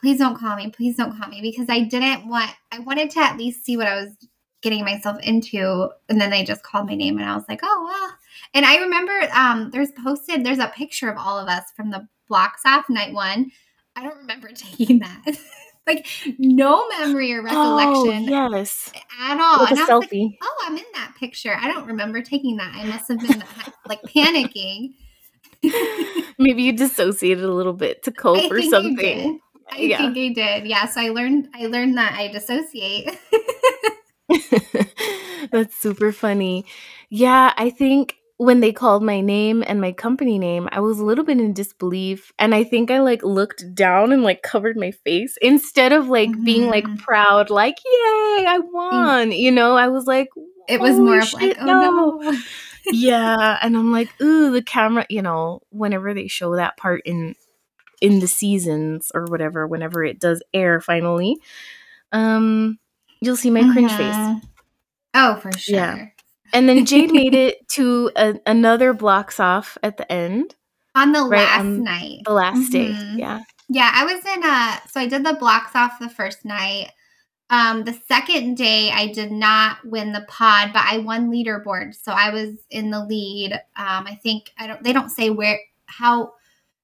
[0.00, 0.68] please don't call me.
[0.70, 1.40] Please don't call me.
[1.40, 4.10] Because i didn't want i wanted to at least see what i was
[4.62, 7.82] getting myself into and then they just called my name and i was like oh
[7.84, 8.12] well.
[8.54, 12.06] And i remember um there's posted there's a picture of all of us from the
[12.28, 13.50] blocks off night one.
[13.96, 15.24] I don't remember taking that
[15.86, 16.06] like
[16.38, 18.92] no memory or oh, recollection Oh, yes.
[19.20, 20.36] at all With a and I was like, selfie.
[20.42, 21.54] oh, I'm in that picture.
[21.58, 22.72] I don't remember taking that.
[22.74, 23.42] I must have been
[23.88, 24.94] like panicking.
[26.38, 29.40] Maybe you dissociated a little bit to cope I or I something.
[29.70, 29.98] I Yeah.
[29.98, 30.66] think I did.
[30.68, 30.86] Yeah.
[30.86, 31.48] So I learned.
[31.54, 33.16] I learned that I dissociate.
[35.50, 36.66] That's super funny.
[37.08, 41.04] Yeah, I think when they called my name and my company name, I was a
[41.04, 42.32] little bit in disbelief.
[42.38, 46.32] And I think I like looked down and like covered my face instead of like
[46.44, 46.98] being like Mhm.
[46.98, 49.32] proud, like, yay, I won.
[49.32, 50.28] You know, I was like,
[50.68, 52.32] it was more of like, shit, oh no.
[52.92, 53.58] yeah.
[53.62, 57.34] And I'm like, ooh, the camera, you know, whenever they show that part in
[58.02, 61.38] in the seasons or whatever, whenever it does air finally,
[62.12, 62.78] um,
[63.22, 64.14] you'll see my cringe face.
[64.16, 64.42] Mhm.
[65.14, 65.76] Oh, for sure.
[65.78, 66.06] Yeah.
[66.52, 70.54] And then Jade made it to a, another blocks off at the end,
[70.94, 72.20] On the Right, last on night.
[72.24, 72.88] the last day.
[72.92, 73.18] Mhm.
[73.18, 73.40] Yeah.
[73.68, 76.90] Yeah, I was in uh so I did the blocks off the first night.
[77.50, 81.94] Um the second day I did not win the pod, but I won leaderboard.
[81.94, 83.52] So I was in the lead.
[83.76, 86.32] Um I think I don't they don't say where how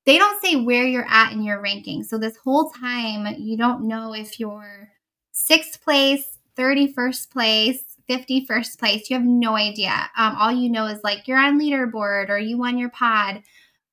[0.05, 2.03] they don't say where you're at in your ranking.
[2.03, 4.91] So this whole time you don't know if you're
[5.33, 9.11] 6th place, 31st place, 51st place.
[9.11, 10.11] You have no idea.
[10.17, 13.43] Um all you know is like you're on leaderboard or you won your pod.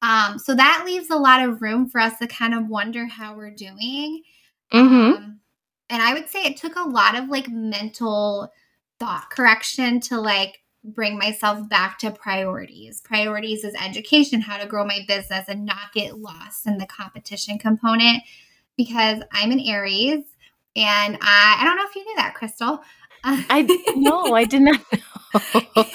[0.02, 3.36] Um, so that leaves a lot of room for us to kind of wonder how
[3.36, 4.24] we're doing.
[4.74, 5.24] Mm-hmm.
[5.24, 5.40] Um,
[5.90, 8.52] and I would say it took a lot of like mental
[9.00, 13.02] thought correction to like bring myself back to priorities.
[13.02, 17.58] Priorities is education, how to grow my business and not get lost in the competition
[17.58, 18.24] component
[18.78, 20.24] because I'm an Aries
[20.76, 22.82] and I I don't know if you knew that, Crystal.
[23.50, 25.86] I no, I did not know.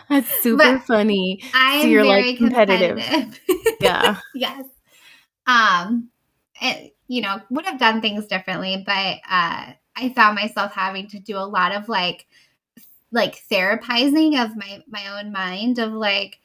[0.08, 1.42] That's super But funny.
[1.52, 3.04] I So am you're, very like, competitive.
[3.06, 3.40] competitive.
[3.78, 4.20] Yeah.
[4.34, 4.64] yes.
[5.46, 6.10] Um,
[6.60, 11.18] it, you know, would have done things differently, but uh, I found myself having to
[11.20, 12.26] do a lot of like,
[13.12, 16.38] like therapizing of my my own mind of like,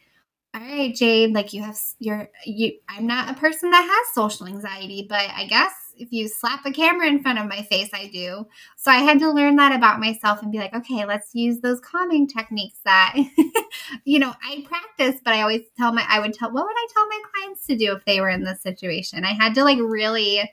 [0.54, 2.74] all right, Jade, like you have you're you.
[2.90, 6.72] I'm not a person that has social anxiety, but I guess if you slap a
[6.72, 8.48] camera in front of my face, I do.
[8.76, 11.80] So I had to learn that about myself and be like, okay, let's use those
[11.80, 13.16] calming techniques that,
[14.06, 16.88] you know, I practice, but I always tell my, I would tell, what would I
[16.94, 19.26] tell my clients to do if they were in this situation?
[19.26, 20.50] I had to like really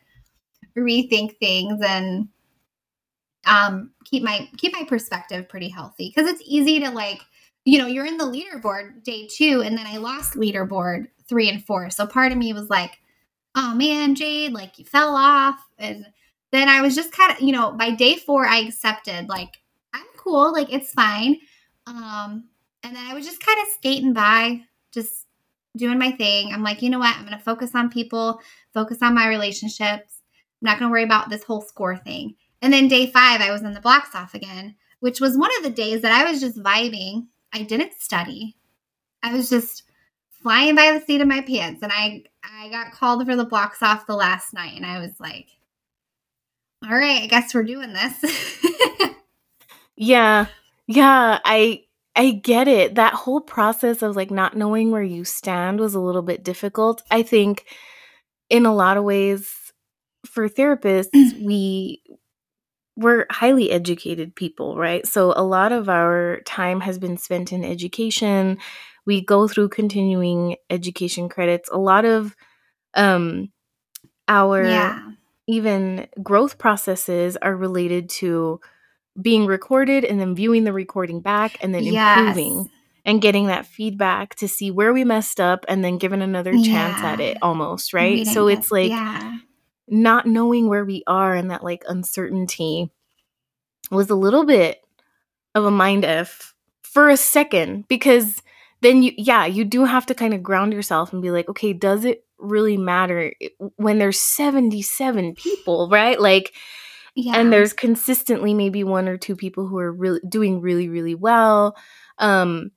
[0.77, 2.29] rethink things and
[3.47, 7.21] um keep my keep my perspective pretty healthy because it's easy to like
[7.65, 11.65] you know you're in the leaderboard day two and then i lost leaderboard three and
[11.65, 12.99] four so part of me was like
[13.55, 15.59] oh man jade like you fell off.
[15.79, 16.07] And
[16.53, 19.61] then i was just kind of you know by day four i accepted like
[19.93, 21.37] i'm cool like it's fine.
[21.87, 22.45] Um
[22.83, 24.63] and then i was just kind of skating by
[24.93, 25.27] just
[25.77, 26.53] doing my thing.
[26.53, 27.17] I'm like you know what?
[27.17, 28.41] I'm gonna focus on people
[28.73, 30.21] focus on my relationships.
[30.63, 32.37] I'm not gonna worry about this whole score thing.
[32.63, 35.65] And then day five i was in the blocks off again which was one of
[35.65, 37.27] the days that i was just vibing.
[37.53, 38.57] I didn't study.
[39.23, 39.83] I was just
[40.43, 43.83] flying by the seat of my pants and i i got called for the blocks
[43.83, 45.49] off the last night and i was like
[46.85, 48.61] all right i guess we're doing this
[49.97, 50.47] Yeah.
[50.87, 51.85] Yeah, I
[52.17, 52.95] I get it.
[52.95, 57.03] That whole process of like not knowing where you stand was a little bit difficult.
[57.11, 57.65] I think
[58.51, 59.73] in a lot of ways
[60.27, 61.45] for therapists, mm.
[61.45, 62.03] we
[62.97, 65.05] we're highly educated people, right?
[65.07, 68.59] So a lot of our time has been spent in education.
[69.07, 71.69] We go through continuing education credits.
[71.73, 72.35] A lot of
[72.95, 73.51] um
[74.29, 75.11] our Yeah.
[75.47, 78.61] even growth processes are related to
[79.21, 82.69] being recorded and then viewing the recording back and then improving Yes.
[83.05, 87.01] and getting that feedback to see where we messed up and then given another chance
[87.03, 88.27] at it almost, right?
[88.27, 89.37] So it's like yeah.
[89.87, 92.91] not knowing where we are and that like uncertainty
[93.91, 94.81] was a little bit
[95.55, 98.43] of a mind f for a second because
[98.85, 101.73] then you yeah you do have to kind of ground yourself and be like okay
[101.73, 103.33] does it really matter
[103.77, 106.21] when there's 77 people right?
[106.21, 106.53] Like
[107.15, 107.35] Yeah.
[107.37, 111.77] and there's consistently maybe one or two people who are really doing really really well.
[112.19, 112.71] Um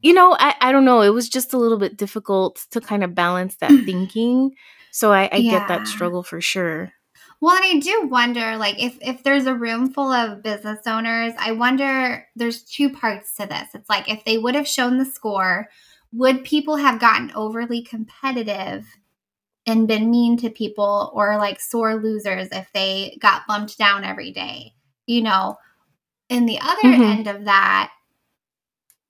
[0.00, 3.04] you know i, I don't know it was just a little bit difficult to kind
[3.04, 4.50] of balance that thinking.
[4.90, 6.92] So i, I get that struggle for sure
[7.42, 11.32] Well, and I do wonder, like, if if there's a room full of business owners,
[11.38, 12.24] I wonder.
[12.36, 13.68] There's two parts to this.
[13.74, 15.68] It's like if they would have shown the score,
[16.12, 18.86] would people have gotten overly competitive
[19.66, 24.32] and been mean to people, or like sore losers if they got bumped down every
[24.32, 24.74] day?
[25.06, 25.58] You know,
[26.30, 27.02] in the other Mhm.
[27.18, 27.92] end of that,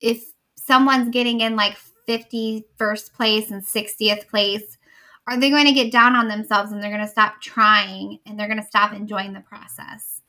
[0.00, 0.24] if
[0.56, 4.78] someone's getting in like 51st place and 60th place,
[5.26, 8.38] are they going to get down on themselves and they're going to stop trying and
[8.38, 10.20] they're going to stop enjoying the process?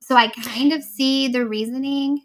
[0.00, 2.22] So I kind of see the reasoning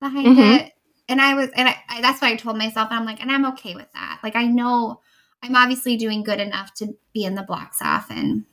[0.00, 0.60] behind Mhm.
[0.60, 0.72] it.
[1.08, 2.88] And I was, and I, I, that's what I told myself.
[2.90, 4.20] And I'm like, and I'm okay with that.
[4.22, 5.00] Like, I know
[5.42, 8.10] I'm obviously doing good enough to be in the Blox off.
[8.10, 8.44] And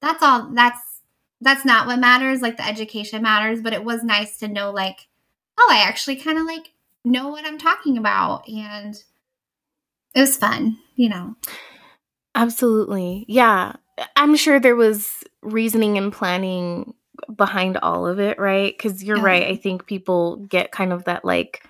[0.00, 0.80] that's all, that's,
[1.40, 2.40] that's not what matters.
[2.42, 3.60] Like, the education matters.
[3.60, 5.08] But it was nice to know, like,
[5.58, 6.72] oh, I actually kind of like
[7.04, 8.48] know what I'm talking about.
[8.48, 8.94] And
[10.14, 11.34] it was fun, you know.
[12.34, 13.24] Absolutely.
[13.28, 13.74] Yeah.
[14.16, 16.94] I'm sure there was reasoning and planning
[17.36, 18.76] behind all of it, right?
[18.76, 19.44] Because you're Oh, right.
[19.46, 21.62] I think people get kind of that like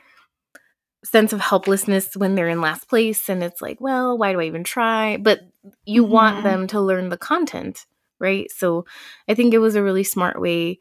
[1.04, 4.44] sense of helplessness when they're in last place and it's like, well, why do I
[4.44, 5.18] even try?
[5.18, 5.40] But
[5.84, 6.42] you want Mhm.
[6.42, 7.84] them to learn the content,
[8.18, 8.50] right?
[8.50, 8.86] So
[9.28, 10.78] I think it was a really smart way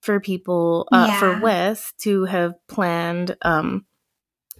[0.00, 1.40] for people, uh, for Yeah.
[1.40, 3.84] Wes to have planned um,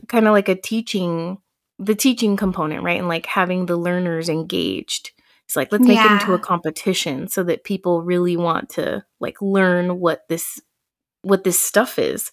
[0.08, 1.38] kind of like a teaching
[1.78, 2.98] the teaching component right?
[2.98, 5.12] And like having the learners engaged.
[5.44, 9.40] It's like let's make it into a competition so that people really want to like
[9.40, 10.60] learn what this
[11.22, 12.30] what this stuff is.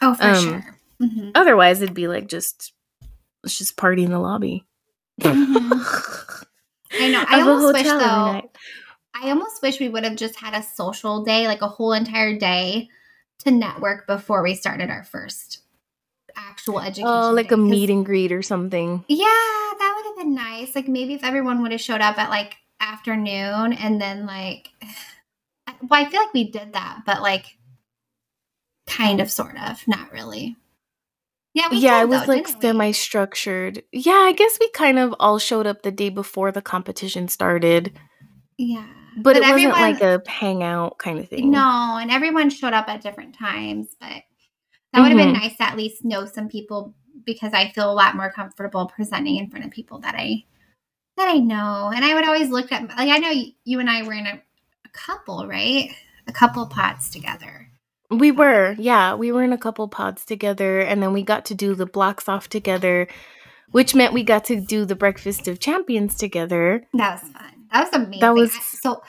[0.00, 0.78] Oh, for um sure.
[1.00, 2.72] hmm otherwise it'd be like just
[3.42, 4.64] let's just party in the lobby.
[5.20, 6.16] Mhm.
[6.98, 7.24] I know.
[7.28, 8.50] I almost wish, though, night.
[9.14, 12.38] I almost wish we would have just had a social day, like a whole entire
[12.38, 12.88] day
[13.40, 15.62] to network before we started our first
[16.36, 17.08] actual education.
[17.08, 20.74] oh like a meet and greet or something Yeah, that would have been nice.
[20.74, 24.70] Like maybe if everyone would have showed up at like afternoon and then like
[25.88, 27.46] well, I feel like we did that, but like
[28.86, 30.56] kind of sort of, not really.
[31.54, 35.14] Yeah, we yeah it was though, like semi structured yeah i guess we kind of
[35.18, 37.98] all showed up the day before the competition started
[38.58, 38.86] Yeah.
[39.16, 43.00] but, it wasn't like a hangout kind of thing No, and everyone showed up at
[43.00, 44.22] different times, but
[44.92, 45.40] that would have been Mhm.
[45.42, 46.94] nice to at least know some people
[47.24, 50.44] because I feel a lot more comfortable presenting in front of people that I
[51.16, 51.90] that I know.
[51.94, 54.26] And I would always look at like I know you, you and I were in
[54.26, 54.34] a,
[54.84, 55.90] a couple, right?
[56.28, 57.68] A couple pods together.
[58.10, 61.54] We were, yeah, we were in a couple pods together, and then we got to
[61.54, 63.08] do the Blox off together,
[63.72, 66.86] which meant we got to do the breakfast of champions together.
[66.94, 67.66] That was fun.
[67.72, 68.20] That was amazing.
[68.20, 69.02] That was I- so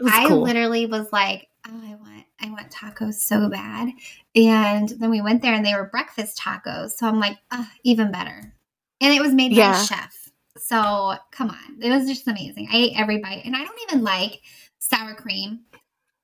[0.00, 0.42] was I cool.
[0.42, 2.13] literally was like, oh, I want
[2.44, 3.88] I want tacos so bad.
[4.36, 6.90] And then we went there and they were breakfast tacos.
[6.90, 7.38] So I'm like,
[7.84, 8.52] even better.
[9.00, 10.30] And it was made by a chef.
[10.58, 11.82] So come on.
[11.82, 12.68] It was just amazing.
[12.70, 13.42] I ate every bite.
[13.44, 14.40] And I don't even like
[14.78, 15.60] sour cream.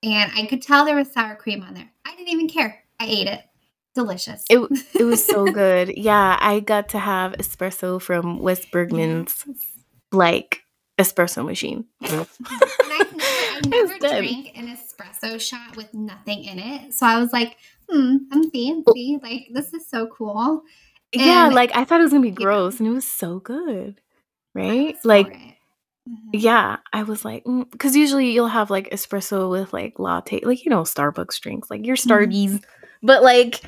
[0.03, 1.91] And I could tell there was sour cream on there.
[2.07, 2.83] I didn't even care.
[2.99, 3.41] I ate it.
[3.95, 4.45] Delicious.
[4.49, 4.61] It
[4.95, 5.97] it was so good.
[5.97, 9.57] Yeah, I got to have espresso from Wes Bergmann's Yes.
[10.13, 10.63] like
[10.99, 11.87] espresso machine.
[13.65, 16.95] And I never drank an espresso shot with nothing in it.
[16.95, 17.57] So I was like,
[17.89, 19.19] hmm, I'm fancy.
[19.23, 20.63] Like, this is so cool.
[21.13, 22.35] yeah, like I thought it was gonna be Yeah.
[22.37, 24.01] gross, and it was so good,
[24.55, 24.97] right?
[25.05, 25.37] Like.
[26.09, 26.31] Mhm.
[26.33, 30.71] yeah, I was like, because usually you'll have like espresso with like latte, like you
[30.71, 32.11] know Starbucks drinks, like your Mm-hmm.
[32.11, 32.65] Starbies,
[33.03, 33.61] but like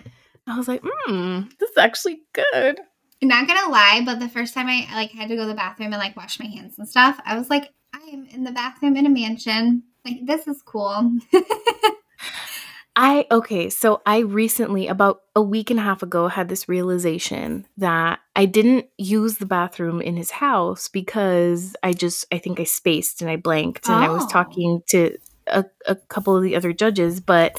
[0.47, 2.80] I was like, hmm, this is actually good.
[3.22, 5.93] Not gonna lie, but the first time I like had to go to the bathroom
[5.93, 7.68] and like wash my hands and stuff, I was like,
[8.05, 9.84] I am in the bathroom in a mansion.
[10.05, 11.12] Like, this is cool.
[12.96, 17.66] I okay, so I recently about a week and a half ago had this realization
[17.78, 22.64] that I didn't use the bathroom in his house because I just I think I
[22.64, 24.28] spaced and I blanked and I was Oh.
[24.28, 27.59] talking to a, a couple of the other judges, but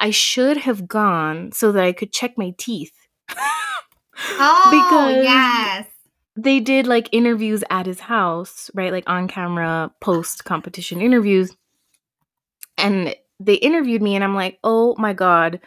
[0.00, 2.92] I should have gone so that I could check my teeth.
[4.38, 5.86] Oh, Because- yes.
[6.36, 8.92] They did like interviews at his house, right?
[8.92, 11.56] Like on camera, post competition interviews.
[12.78, 15.60] And they interviewed me, and I'm like, oh my God.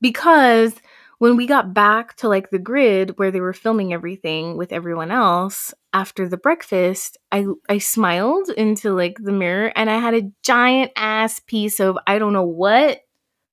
[0.00, 0.74] Because
[1.18, 5.10] when we got back to like the grid where they were filming everything with everyone
[5.12, 10.30] else after the breakfast, I I smiled into like the mirror and I had a
[10.42, 13.00] giant ass piece of I don't know what,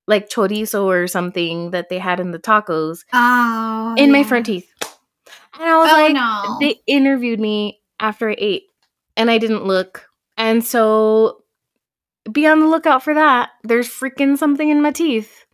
[0.08, 3.94] like chorizo or something that they had in the tacos Oh.
[3.98, 4.72] in my front teeth.
[5.60, 6.58] And I was Oh, like, no.
[6.60, 8.64] they interviewed me after I ate
[9.18, 10.08] and I didn't look.
[10.38, 11.44] And so
[12.32, 13.50] be on the lookout for that.
[13.64, 15.46] There's freaking something in my teeth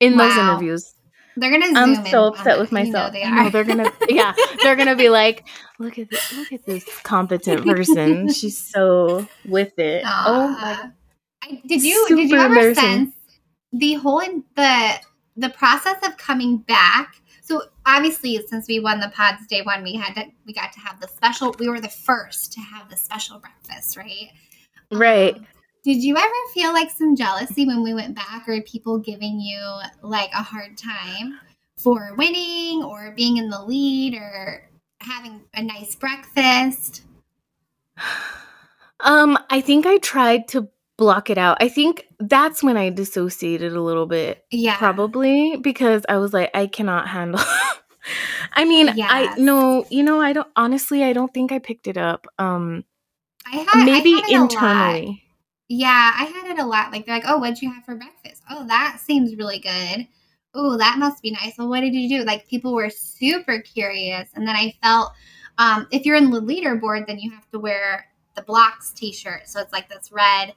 [0.00, 0.94] in those interviews.
[1.36, 2.60] They're gonna zoom I'm so upset it.
[2.60, 3.12] with You know myself.
[3.12, 3.50] they are.
[3.50, 5.44] they're gonna yeah, they're gonna be like,
[5.80, 8.32] look at this look at this competent person.
[8.32, 10.04] She's so with it.
[10.06, 10.90] Oh my.
[11.42, 13.14] I, did you did you Super ever sense
[13.72, 14.22] the whole
[14.54, 14.92] the
[15.36, 17.16] the process of coming back?
[17.86, 21.00] Obviously, since we won the pods day one, we had to we got to have
[21.00, 21.54] the special.
[21.58, 24.30] We were the first to have the special breakfast, right?
[24.90, 25.36] Right.
[25.36, 25.46] Um,
[25.84, 29.60] did you ever feel like some jealousy when we went back, or people giving you
[30.02, 31.38] like a hard time
[31.76, 34.68] for winning or being in the lead or
[35.00, 37.02] having a nice breakfast?
[39.00, 41.58] Um, I think I tried to block it out.
[41.60, 44.44] I think that's when I dissociated a little bit.
[44.50, 47.40] Yeah, Probably because I was like, I cannot handle.
[48.52, 49.08] I mean, Yes.
[49.10, 51.02] I no, you know, I don't honestly.
[51.04, 52.26] I don't think I picked it up.
[52.38, 52.84] Um,
[53.46, 54.52] I had I maybe had it a lot.
[54.52, 55.22] internally.
[55.68, 56.92] Yeah, I had it a lot.
[56.92, 58.42] Like they're like, "Oh, what'd you have for breakfast?
[58.50, 60.06] Oh, that seems really good.
[60.54, 61.54] Oh, that must be nice.
[61.58, 65.12] Well, what did you do?" Like people were super curious, and then I felt,
[65.58, 69.48] um, if you're in the leaderboard, then you have to wear the Blox T-shirt.
[69.48, 70.52] So it's like this red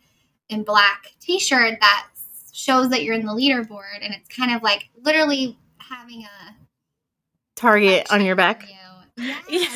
[0.50, 2.08] and black T-shirt that
[2.52, 6.56] shows that you're in the leaderboard, and it's kind of like literally having a
[7.56, 8.64] Target on your back.
[8.68, 9.24] you.
[9.24, 9.44] Yes.
[9.50, 9.68] Yeah.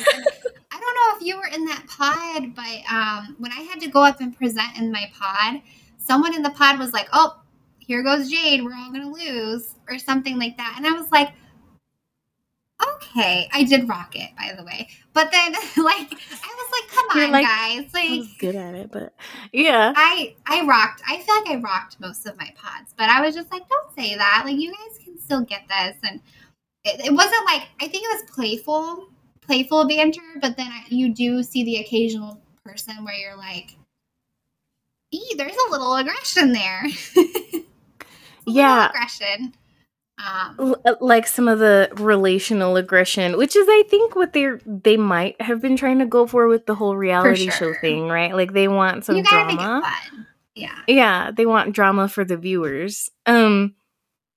[0.70, 3.88] I don't know if you were in that pod, but um, when I had to
[3.88, 5.60] go up and present in my pod,
[5.98, 7.40] someone in the pod was like, "Oh,
[7.78, 8.64] here goes Jade.
[8.64, 11.32] We're all gonna lose," or something like that, and I was like.
[12.96, 14.88] Okay, I did rock it, by the way.
[15.12, 17.90] But then, like, I was like, "Come You're on, like, guys!
[17.94, 19.14] I Like, was good at it, but
[19.52, 19.92] yeah.
[19.96, 21.02] I I rocked.
[21.08, 23.94] I feel like I rocked most of my pods, but I was just like, don't
[23.96, 24.42] say that.
[24.44, 26.20] Like you guys can still get this, and
[26.84, 29.08] it, it wasn't like I think it was playful,
[29.40, 30.20] playful banter.
[30.40, 33.76] But then I, you do see the occasional person where you're like,
[35.12, 36.84] "Ee, there's a little aggression there."
[38.46, 38.88] A little Yeah.
[38.88, 39.54] aggression.
[40.24, 44.48] Um, L- uh, like some of the relational aggression, which is I think what they
[44.66, 48.34] they might have been trying to go for with the whole reality show thing, right?
[48.34, 49.46] Like they want some you drama.
[49.48, 50.26] make it fun.
[50.54, 53.10] Yeah, Yeah, they want drama for the viewers.
[53.26, 53.74] Um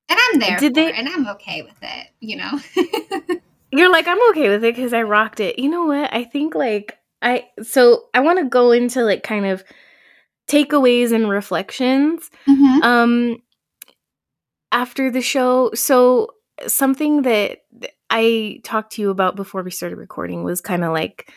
[0.09, 2.07] and I'm there Did they- it, and I'm okay with it.
[2.19, 2.59] You know.
[3.71, 5.59] you're like I'm okay with it cuz I rocked it.
[5.59, 6.13] You know what?
[6.13, 9.63] I think like I so I want to go into like kind of
[10.47, 12.83] takeaways and reflections Mhm.
[12.83, 13.41] um
[14.75, 16.29] after the show so
[16.67, 17.59] something that
[18.11, 21.31] i talked to you about before we started recording was kind of like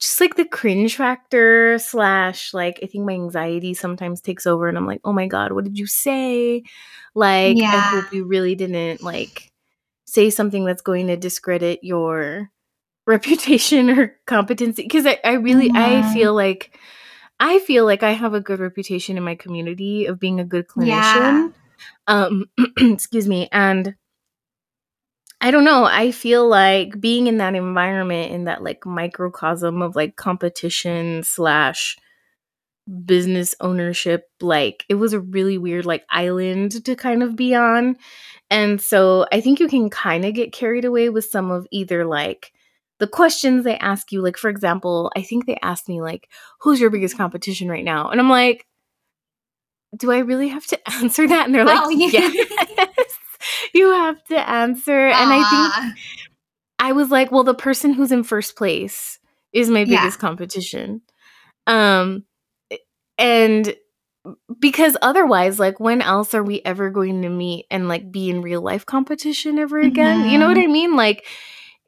[0.00, 4.78] just like the cringe factor slash like i think my anxiety sometimes takes over and
[4.78, 6.62] i'm like oh my god what did you say
[7.14, 9.52] like i hope you really didn't like
[10.06, 12.50] say something that's going to discredit your
[13.06, 16.12] reputation or competency because I, I really i Mhm.
[16.12, 16.78] feel like
[17.40, 20.68] i feel like i have a good reputation in my community of being a good
[20.68, 21.48] clinician Yeah.
[22.06, 22.44] Um
[22.78, 23.94] excuse me and
[25.40, 29.96] i don't know i feel like being in that environment in that like microcosm of
[29.96, 31.96] like competition slash
[33.04, 37.96] business ownership like it was a really weird like island to kind of be on.
[38.50, 42.06] And so i think you can kind of get carried away with some of either
[42.06, 42.52] like
[42.98, 46.28] the questions they ask you like for example i think they asked me like
[46.60, 48.08] who's your biggest competition right now?
[48.08, 48.66] And i'm like
[49.96, 52.10] do i really have to answer that and they're like Oh, yeah.
[52.10, 53.18] yes
[53.74, 55.72] you have to answer and i think
[56.80, 59.18] I was like, well, the person who's in first place
[59.52, 60.00] is my Yeah.
[60.00, 61.02] biggest competition.
[61.66, 62.24] Um
[63.18, 63.74] and
[64.60, 68.42] because otherwise, like when else are we ever going to meet and like be in
[68.42, 70.24] real life competition ever again?
[70.28, 70.62] You know what Mhm.
[70.64, 70.96] I mean?
[70.96, 71.26] Like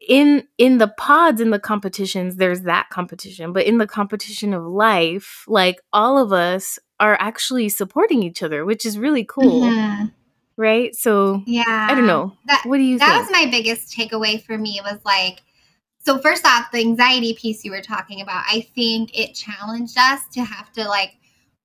[0.08, 4.64] in in the pods in the competitions there's that competition but in the competition of
[4.64, 10.12] life like all of us are actually supporting each other which is really cool Mhm.
[10.56, 10.94] right?
[10.94, 12.34] So yeah, I don't know.
[12.46, 13.22] That, what do you that think?
[13.22, 15.42] was my biggest takeaway for me was like,
[16.04, 20.20] so first off, the anxiety piece you were talking about, I think it challenged us
[20.34, 21.16] to have to like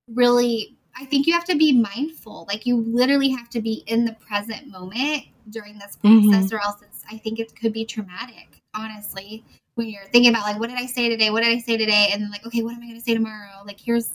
[0.08, 2.46] really I think you have to be mindful.
[2.48, 6.54] Like you literally have to be in the present moment during this process, Mhm.
[6.54, 9.44] or else it's I think it could be traumatic, honestly.
[9.76, 11.30] When you're thinking about like what did I say today?
[11.32, 12.12] What did I say today?
[12.14, 13.62] And like, okay, what am I gonna say tomorrow?
[13.66, 14.10] Like here's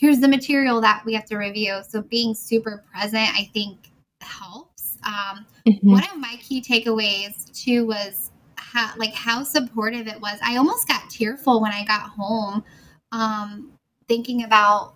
[0.00, 1.82] here's the material that we have to review.
[1.86, 3.90] So being super present, I think
[4.22, 4.96] helps.
[5.04, 5.92] Um, Mhm.
[5.92, 10.38] one of my key takeaways too was how like how supportive it was.
[10.42, 12.64] I almost got tearful when I got home,
[13.12, 13.72] um,
[14.08, 14.94] thinking about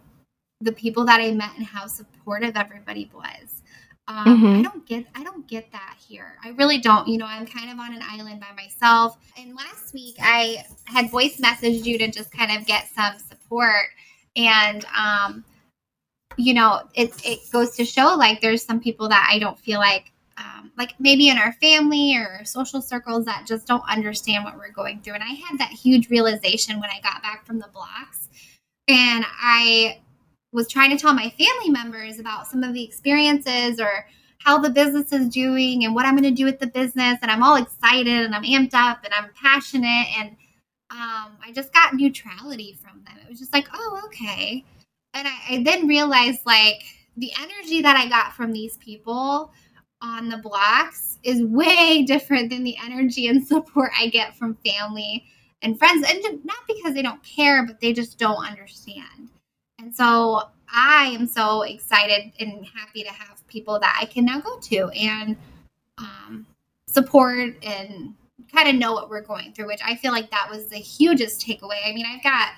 [0.62, 3.62] the people that I met and how supportive everybody was.
[4.08, 4.62] Um, I Mhm.
[4.62, 6.38] don't get I don't get that here.
[6.42, 7.06] I really don't.
[7.08, 9.18] You know, I'm kind of on an island by myself.
[9.36, 13.86] And last week I had voice messaged you to just kind of get some support.
[14.36, 15.44] And um,
[16.36, 19.78] you know, it it goes to show like there's some people that I don't feel
[19.78, 24.56] like um, like maybe in our family or social circles that just don't understand what
[24.56, 25.14] we're going through.
[25.14, 28.28] And I had that huge realization when I got back from the Blox.
[28.88, 30.00] And I
[30.52, 34.06] was trying to tell my family members about some of the experiences or
[34.38, 37.18] how the business is doing and what I'm going to do with the business.
[37.22, 40.06] And I'm all excited and I'm amped up and I'm passionate.
[40.18, 40.36] And
[40.90, 43.16] um, I just got neutrality from them.
[43.22, 44.64] It was just like, oh, okay.
[45.14, 46.82] And I, I then realized like
[47.16, 49.52] the energy that I got from these people
[50.00, 55.24] on the Blox is way different than the energy and support I get from family
[55.62, 56.06] and friends.
[56.08, 59.30] And not because they don't care, but they just don't understand.
[59.78, 64.40] And so I am so excited and happy to have people that I can now
[64.40, 65.36] go to and
[65.98, 66.46] um,
[66.86, 68.14] support and
[68.54, 71.46] kind of know what we're going through, which I feel like that was the hugest
[71.46, 71.80] takeaway.
[71.86, 72.50] I mean, I've got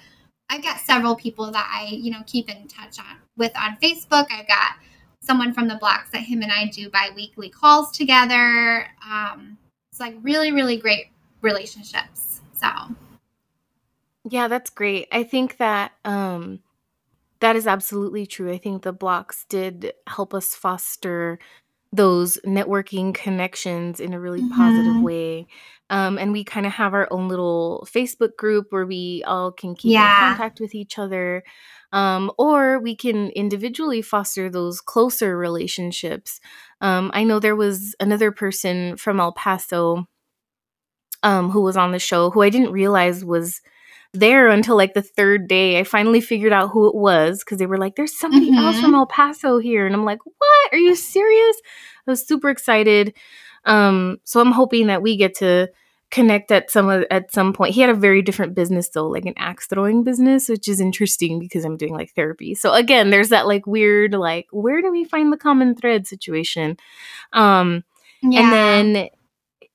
[0.48, 4.26] I've got several people that I, you know, keep in touch on with on Facebook.
[4.30, 4.74] I've got
[5.20, 8.86] someone from the Blox that him and I do bi-weekly calls together.
[9.08, 9.58] Um,
[9.90, 11.06] it's like really, really great
[11.42, 12.40] relationships.
[12.54, 12.68] So
[14.28, 15.08] Yeah, that's great.
[15.12, 16.60] I think that um
[17.40, 18.50] that is absolutely true.
[18.52, 21.38] I think the Blox did help us foster
[21.92, 25.02] those networking connections in a really positive Mhm.
[25.02, 25.46] way.
[25.88, 29.74] Um, and we kind of have our own little Facebook group where we all can
[29.76, 31.44] keep in contact with each other.
[31.92, 36.40] Um, or we can individually foster those closer relationships.
[36.80, 40.06] Um, I know there was another person from El Paso
[41.22, 43.60] um, who was on the show who I didn't realize was
[44.12, 45.78] there until like the third day.
[45.78, 48.80] I finally figured out who it was because they were like, there's somebody else Mhm.
[48.82, 49.86] from El Paso here.
[49.86, 50.72] And I'm like, what?
[50.72, 51.56] Are you serious?
[52.06, 53.14] I was super excited.
[53.66, 55.68] Um, so I'm hoping that we get to
[56.10, 57.74] connect at some at some point.
[57.74, 61.38] He had a very different business though, like an axe throwing business, which is interesting
[61.38, 62.54] because I'm doing like therapy.
[62.54, 66.76] So again, there's that like weird, like, where do we find the common thread situation?
[67.32, 67.84] Um,
[68.22, 68.40] yeah.
[68.40, 69.08] and then,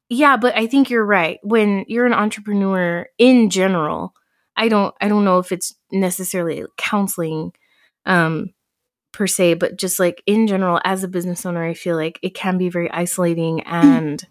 [0.09, 1.39] yeah, but I think you're right.
[1.43, 4.13] When you're an entrepreneur in general,
[4.55, 7.51] I don't, I don't know if it's necessarily counseling,
[8.05, 8.53] um,
[9.11, 12.33] per se, but just like in general, as a business owner, I feel like it
[12.33, 14.25] can be very isolating and,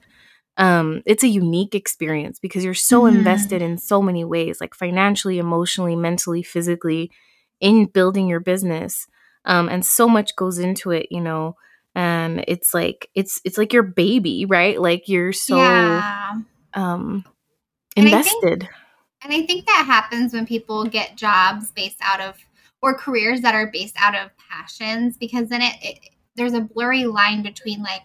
[0.57, 3.16] um, it's a unique experience because you're so Mhm.
[3.18, 7.11] invested in so many ways, like financially, emotionally, mentally, physically,
[7.61, 9.07] in building your business,
[9.45, 11.57] um, and so much goes into it, you know
[11.97, 16.35] and it's like it's it's like your baby right like you're so yeah.
[16.74, 17.24] um
[17.97, 18.68] And I think- invested
[19.24, 22.37] And I think that happens when people get jobs based out of
[22.83, 25.99] or careers that are based out of passions because then it, it
[26.37, 28.05] there's a blurry line between like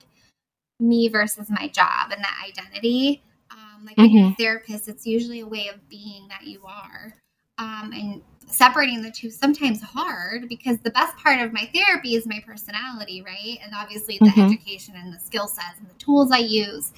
[0.80, 3.24] me versus my job and that identity.
[3.52, 7.14] Um, like you're a therapist, it's usually a way of being that you are.
[7.58, 12.28] Um, and separating the two sometimes hard because the best part of my therapy is
[12.28, 13.58] my personality, right?
[13.64, 14.46] And obviously the Mhm.
[14.46, 16.92] education and the skill sets and the tools I use.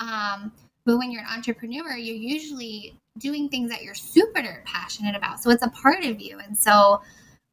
[0.00, 0.52] Um,
[0.84, 5.40] but when you're an entrepreneur, you're usually doing things that you're super passionate about.
[5.42, 6.38] So it's a part of you.
[6.38, 7.00] And so,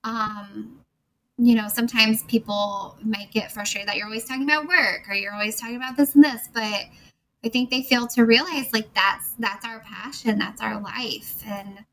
[0.03, 0.79] um,
[1.37, 5.33] you know, sometimes people might get frustrated that you're always talking about work or you're
[5.33, 6.63] always talking about this and this, but
[7.43, 11.85] I think they fail to realize like that's that's our passion, that's our life, and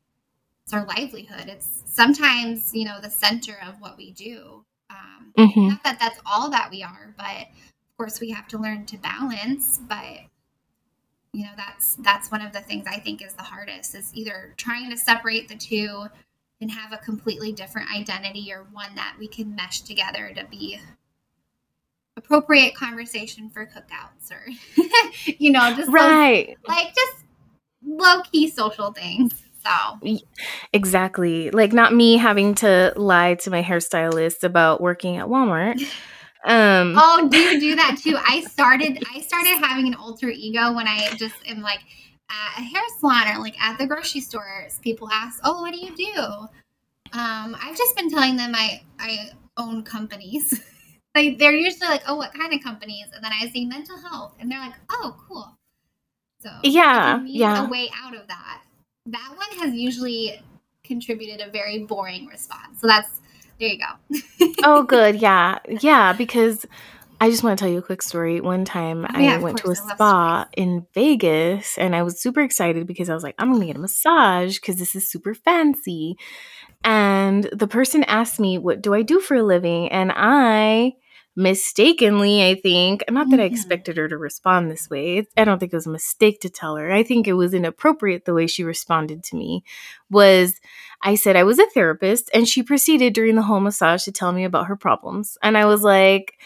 [0.65, 1.47] it's our livelihood.
[1.47, 4.65] It's sometimes you know the center of what we do.
[4.89, 5.69] Um, Mhm.
[5.69, 8.97] not that that's all that we are, but of course we have to learn to
[8.97, 9.79] balance.
[9.79, 10.21] But
[11.33, 14.53] you know that's that's one of the things I think is the hardest is either
[14.57, 16.07] trying to separate the two
[16.59, 20.79] and have a completely different identity or one that we can mesh together to be
[22.15, 24.43] appropriate conversation for cookouts or
[25.37, 27.25] you know just right like just
[27.85, 29.43] low key social things.
[29.63, 30.17] So
[30.73, 35.79] exactly like not me having to lie to my hairstylist about working at walmart
[36.47, 38.17] Um, oh, do you do that too?
[38.17, 39.03] I started.
[39.13, 41.79] I started having an alter ego when I just am like
[42.29, 44.67] at a hair salon or like at the grocery store.
[44.81, 46.21] People ask, "Oh, what do you do?"
[47.17, 50.61] Um, I've just been telling them I I own companies.
[51.15, 54.35] like they're usually like, "Oh, what kind of companies?" And then I say mental health,
[54.39, 55.57] and they're like, "Oh, cool."
[56.41, 57.65] So yeah, yeah.
[57.65, 58.63] A way out of that.
[59.05, 60.41] That one has usually
[60.83, 62.79] contributed a very boring response.
[62.79, 63.19] So that's
[63.59, 64.47] there you go.
[64.63, 65.15] oh, good.
[65.15, 65.59] Yeah.
[65.81, 66.13] Yeah.
[66.13, 66.65] Because
[67.19, 68.41] I just want to tell you a quick story.
[68.41, 72.41] One time oh, yeah, I went to a spa in Vegas and I was super
[72.41, 75.33] excited because I was like, I'm going to get a massage because this is super
[75.33, 76.17] fancy.
[76.83, 79.89] And the person asked me, What do I do for a living?
[79.89, 80.93] And I
[81.35, 85.27] mistakenly, I think, not that I expected her to respond this way.
[85.37, 86.91] I don't think it was a mistake to tell her.
[86.91, 89.63] I think it was inappropriate the way she responded to me.
[90.09, 90.59] Was
[91.03, 94.31] I said I was a therapist, and she proceeded during the whole massage to tell
[94.31, 95.37] me about her problems.
[95.43, 96.39] And I was like,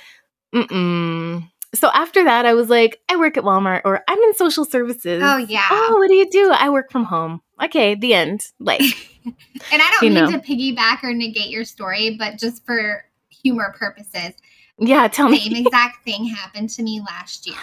[0.54, 4.66] mm So after that, I was like, I work at Walmart or I'm in social
[4.66, 5.22] services.
[5.26, 5.68] Oh, yeah.
[5.70, 6.52] Oh, what do you do?
[6.52, 7.42] I work from home.
[7.64, 8.42] Okay, the end.
[8.60, 8.82] Like,
[9.26, 9.36] and
[9.72, 10.32] I don't mean know.
[10.32, 14.34] to piggyback or negate your story, but just for humor purposes,
[14.78, 15.40] yeah, tell Same me.
[15.40, 17.58] Same exact thing happened to me last year.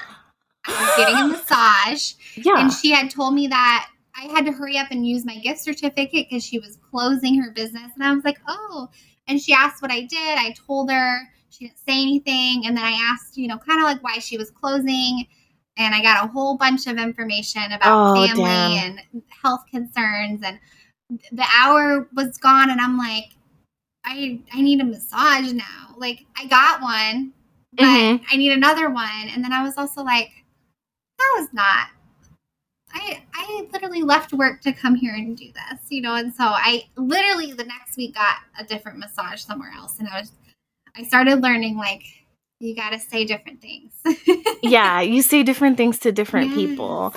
[0.67, 2.13] I was getting a massage.
[2.37, 2.61] Yeah.
[2.61, 5.61] And she had told me that I had to hurry up and use my gift
[5.61, 7.91] certificate because she was closing her business.
[7.95, 8.89] And I was like, oh.
[9.27, 10.39] And she asked what I did.
[10.39, 11.21] I told her.
[11.51, 12.65] She didn't say anything.
[12.67, 15.27] And then I asked, you know, kind of like why she was closing.
[15.77, 18.99] And I got a whole bunch of information about oh, family damn.
[19.13, 20.43] and health concerns.
[20.43, 20.59] And
[21.33, 22.71] the hour was gone.
[22.71, 23.31] And I'm like,
[24.05, 25.95] I I need a massage now.
[25.97, 27.33] Like I got one,
[27.73, 28.25] but mm-hmm.
[28.31, 29.29] I need another one.
[29.33, 30.31] And then I was also like,
[31.19, 31.89] that was not
[32.93, 36.45] I I literally left work to come here and do this, you know, and so
[36.45, 40.33] I literally the next week got a different massage somewhere else and I was
[40.99, 42.03] I started learning like
[42.59, 43.93] you got to say different things.
[44.63, 46.57] yeah, you say different things to different yes.
[46.57, 47.15] people.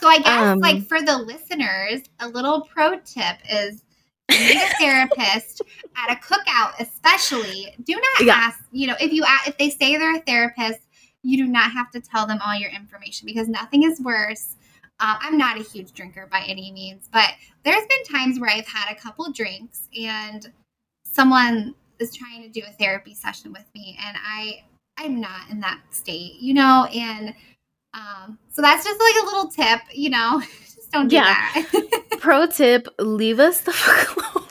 [0.00, 3.82] So I guess um, like for the listeners, a little pro tip is
[4.30, 5.62] meet a therapist
[5.96, 7.74] at a cookout, especially.
[7.82, 8.34] Do not yeah.
[8.34, 8.60] ask.
[8.70, 10.80] You know, if you if they say they're a therapist,
[11.22, 14.54] you do not have to tell them all your information because nothing is worse.
[15.00, 17.30] Um, I'm not a huge drinker by any means, but
[17.64, 20.52] there's been times where I've had a couple drinks and
[21.04, 24.64] someone is trying to do a therapy session with me, and I
[24.98, 27.34] I'm not in that state, you know, and
[27.94, 30.42] um, so that's just like a little tip, you know.
[30.62, 31.24] Just don't do yeah.
[31.54, 32.04] that.
[32.20, 34.48] Pro tip: leave us the fuck alone.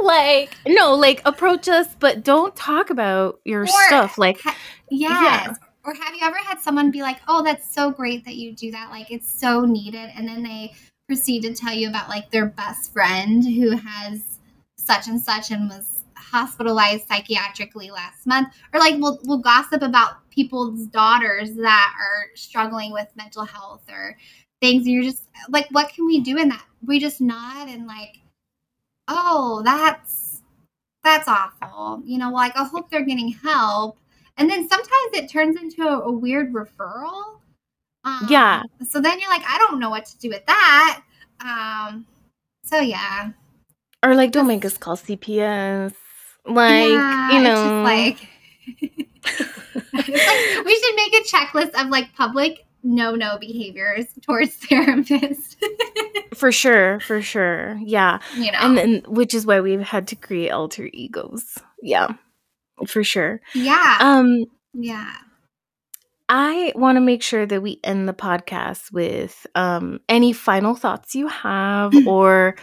[0.00, 4.16] like no, like approach us, but don't talk about your or, stuff.
[4.16, 4.56] Like ha-
[4.90, 5.10] yes.
[5.10, 5.54] Yeah.
[5.84, 8.70] Or have you ever had someone be like, "Oh, that's so great that you do
[8.70, 8.90] that.
[8.90, 10.72] Like it's so needed," and then they
[11.06, 14.29] proceed to tell you about like their best friend who has
[14.90, 18.48] such and such and was hospitalized psychiatrically last month.
[18.72, 24.16] Or like we'll, we'll gossip about people's daughters that are struggling with mental health or
[24.60, 26.64] things and you're just like what can we do in that?
[26.84, 28.18] We just nod and like
[29.08, 30.42] oh that's
[31.02, 32.02] that's awful.
[32.04, 33.98] You know like i hope they're getting help.
[34.36, 37.38] And then sometimes it turns into a, a weird referral.
[38.02, 38.62] Um, yeah.
[38.88, 41.02] so then you're like i don't know what to do with that.
[41.40, 42.06] Um
[42.64, 43.32] so yeah
[44.02, 45.92] or like don't make us call cps
[46.46, 48.18] like yeah, you know like
[49.92, 55.56] like we should make a checklist of like public no no behaviors towards therapists.
[56.34, 57.78] for sure, for sure.
[57.82, 58.20] Yeah.
[58.36, 58.58] You know.
[58.60, 61.58] And then which is why we've had to create alter egos.
[61.82, 62.14] Yeah.
[62.86, 63.40] For sure.
[63.54, 63.98] Yeah.
[64.00, 64.44] Um
[64.74, 65.12] yeah.
[66.28, 71.14] I want to make sure that we end the podcast with um any final thoughts
[71.14, 72.56] you have or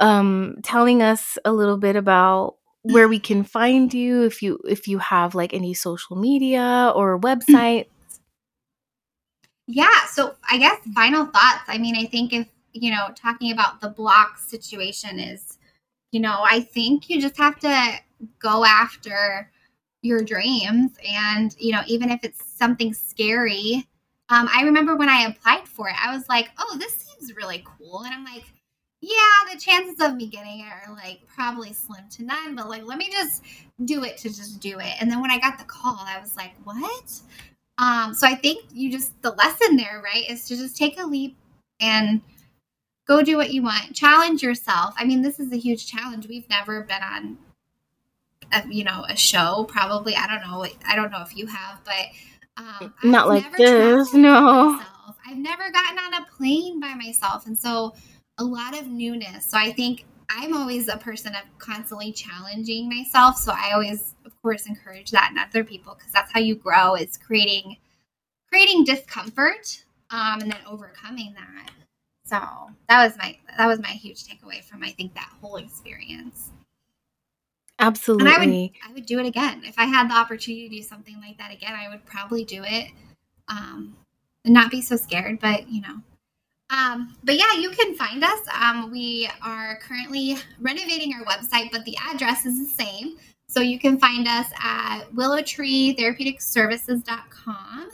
[0.00, 4.88] um telling us a little bit about where we can find you if you if
[4.88, 7.86] you have like any social media or website
[9.72, 10.06] yeah.
[10.06, 11.62] So I guess final thoughts.
[11.68, 15.58] I mean, I think if, you know, talking about the block situation is,
[16.10, 18.00] you know, I think you just have to
[18.40, 19.48] go after
[20.02, 20.92] your dreams.
[21.08, 23.86] And, you know, even if it's something scary,
[24.28, 27.64] um, I remember when I applied for it, I was like, oh, this seems really
[27.64, 28.02] cool.
[28.02, 28.44] And I'm like,
[29.00, 32.84] yeah, the chances of me getting it are like probably slim to none, but like,
[32.84, 33.42] let me just
[33.84, 34.92] do it to just do it.
[35.00, 37.20] And then when I got the call, I was like, what?
[37.78, 41.06] Um, so I think you just the lesson there, right, is to just take a
[41.06, 41.36] leap
[41.80, 42.20] and
[43.08, 43.94] go do what you want.
[43.94, 44.94] Challenge yourself.
[44.98, 46.28] I mean, this is a huge challenge.
[46.28, 47.38] We've never been on
[48.52, 50.14] a, you know, a show probably.
[50.14, 50.66] I don't know.
[50.86, 52.06] I don't know if you have, but
[52.58, 54.12] um, not I've like this.
[54.12, 54.78] No.
[55.26, 57.46] I've never gotten on a plane by myself.
[57.46, 57.94] And so
[58.40, 59.46] a lot of newness.
[59.46, 63.36] So I think I'm always a person of constantly challenging myself.
[63.36, 66.96] So I always, of course, encourage that in other people because that's how you grow
[66.96, 67.76] is creating
[68.48, 71.70] creating discomfort um, and then overcoming that.
[72.24, 72.38] So
[72.88, 76.50] that was my that was my huge takeaway from I think that whole experience.
[77.78, 78.26] Absolutely.
[78.26, 79.62] And I would I would do it again.
[79.64, 82.62] If I had the opportunity to do something like that again, I would probably do
[82.64, 82.90] it.
[83.48, 83.96] Um,
[84.44, 86.00] and not be so scared, but you know.
[86.70, 88.40] Um, but yeah, you can find us.
[88.54, 93.16] Um, we are currently renovating our website, but the address is the same.
[93.48, 97.90] So you can find us at willowtreetherapeuticservices.com.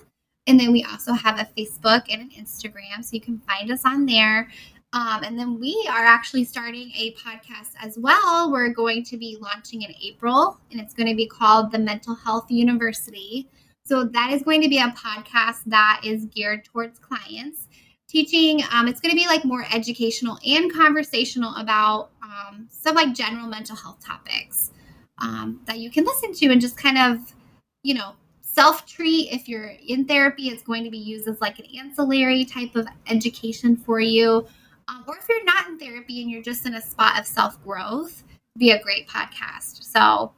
[0.49, 3.03] And then we also have a Facebook and an Instagram.
[3.03, 4.51] So you can find us on there.
[4.93, 8.53] Um, and then we are actually starting a podcast as well.
[8.53, 12.15] We're going to be launching in April, and it's going to be called The Mental
[12.15, 13.49] Health University.
[13.85, 17.66] So that is going to be a podcast that is geared towards clients
[18.09, 18.63] teaching.
[18.73, 23.47] Um, it's going to be like more educational and conversational about um, some like general
[23.47, 24.71] mental health topics
[25.19, 27.35] um, that you can listen to and just kind of,
[27.83, 29.33] you know, self treat.
[29.33, 32.87] If you're in therapy, it's going to be used as like an ancillary type of
[33.09, 34.47] education for you.
[34.89, 37.63] Um, or if you're not in therapy and you're just in a spot of self
[37.65, 38.23] growth,
[38.57, 39.83] be a great podcast.
[39.83, 40.33] So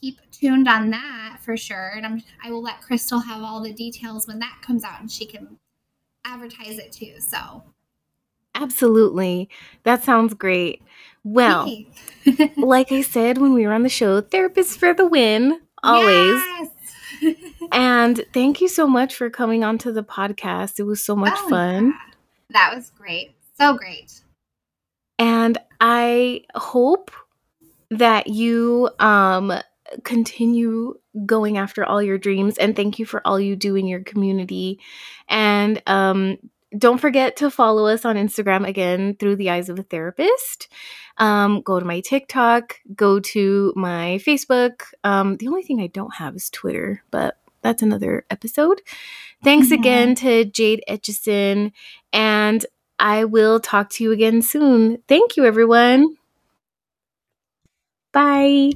[0.00, 1.92] keep tuned on that for sure.
[1.96, 5.10] And I'm, I will let Crystal have all the details when that comes out and
[5.10, 5.56] she can
[6.24, 7.14] advertise it too.
[7.20, 7.62] So
[8.54, 9.48] absolutely.
[9.84, 10.82] That sounds great.
[11.24, 11.72] Well,
[12.56, 16.42] like I said when we were on the show, therapists for the win, always.
[16.42, 16.68] Yes.
[17.72, 20.80] and thank you so much for coming onto the podcast.
[20.80, 21.86] It was so much oh, fun.
[21.86, 22.14] Yeah.
[22.50, 23.34] That was great.
[23.58, 24.20] So great.
[25.18, 27.10] And I hope
[27.90, 29.52] that you um
[30.04, 30.94] continue
[31.26, 34.80] going after all your dreams and thank you for all you do in your community
[35.28, 36.38] and um
[36.76, 40.68] don't forget to follow us on Instagram again through the eyes of a therapist.
[41.18, 44.84] Um, go to my TikTok, go to my Facebook.
[45.04, 48.80] Um, the only thing I don't have is Twitter, but that's another episode.
[49.44, 49.74] Thanks mm-hmm.
[49.80, 51.72] again to Jade Etchison,
[52.12, 52.64] and
[52.98, 54.98] I will talk to you again soon.
[55.08, 56.16] Thank you, everyone.
[58.12, 58.72] Bye.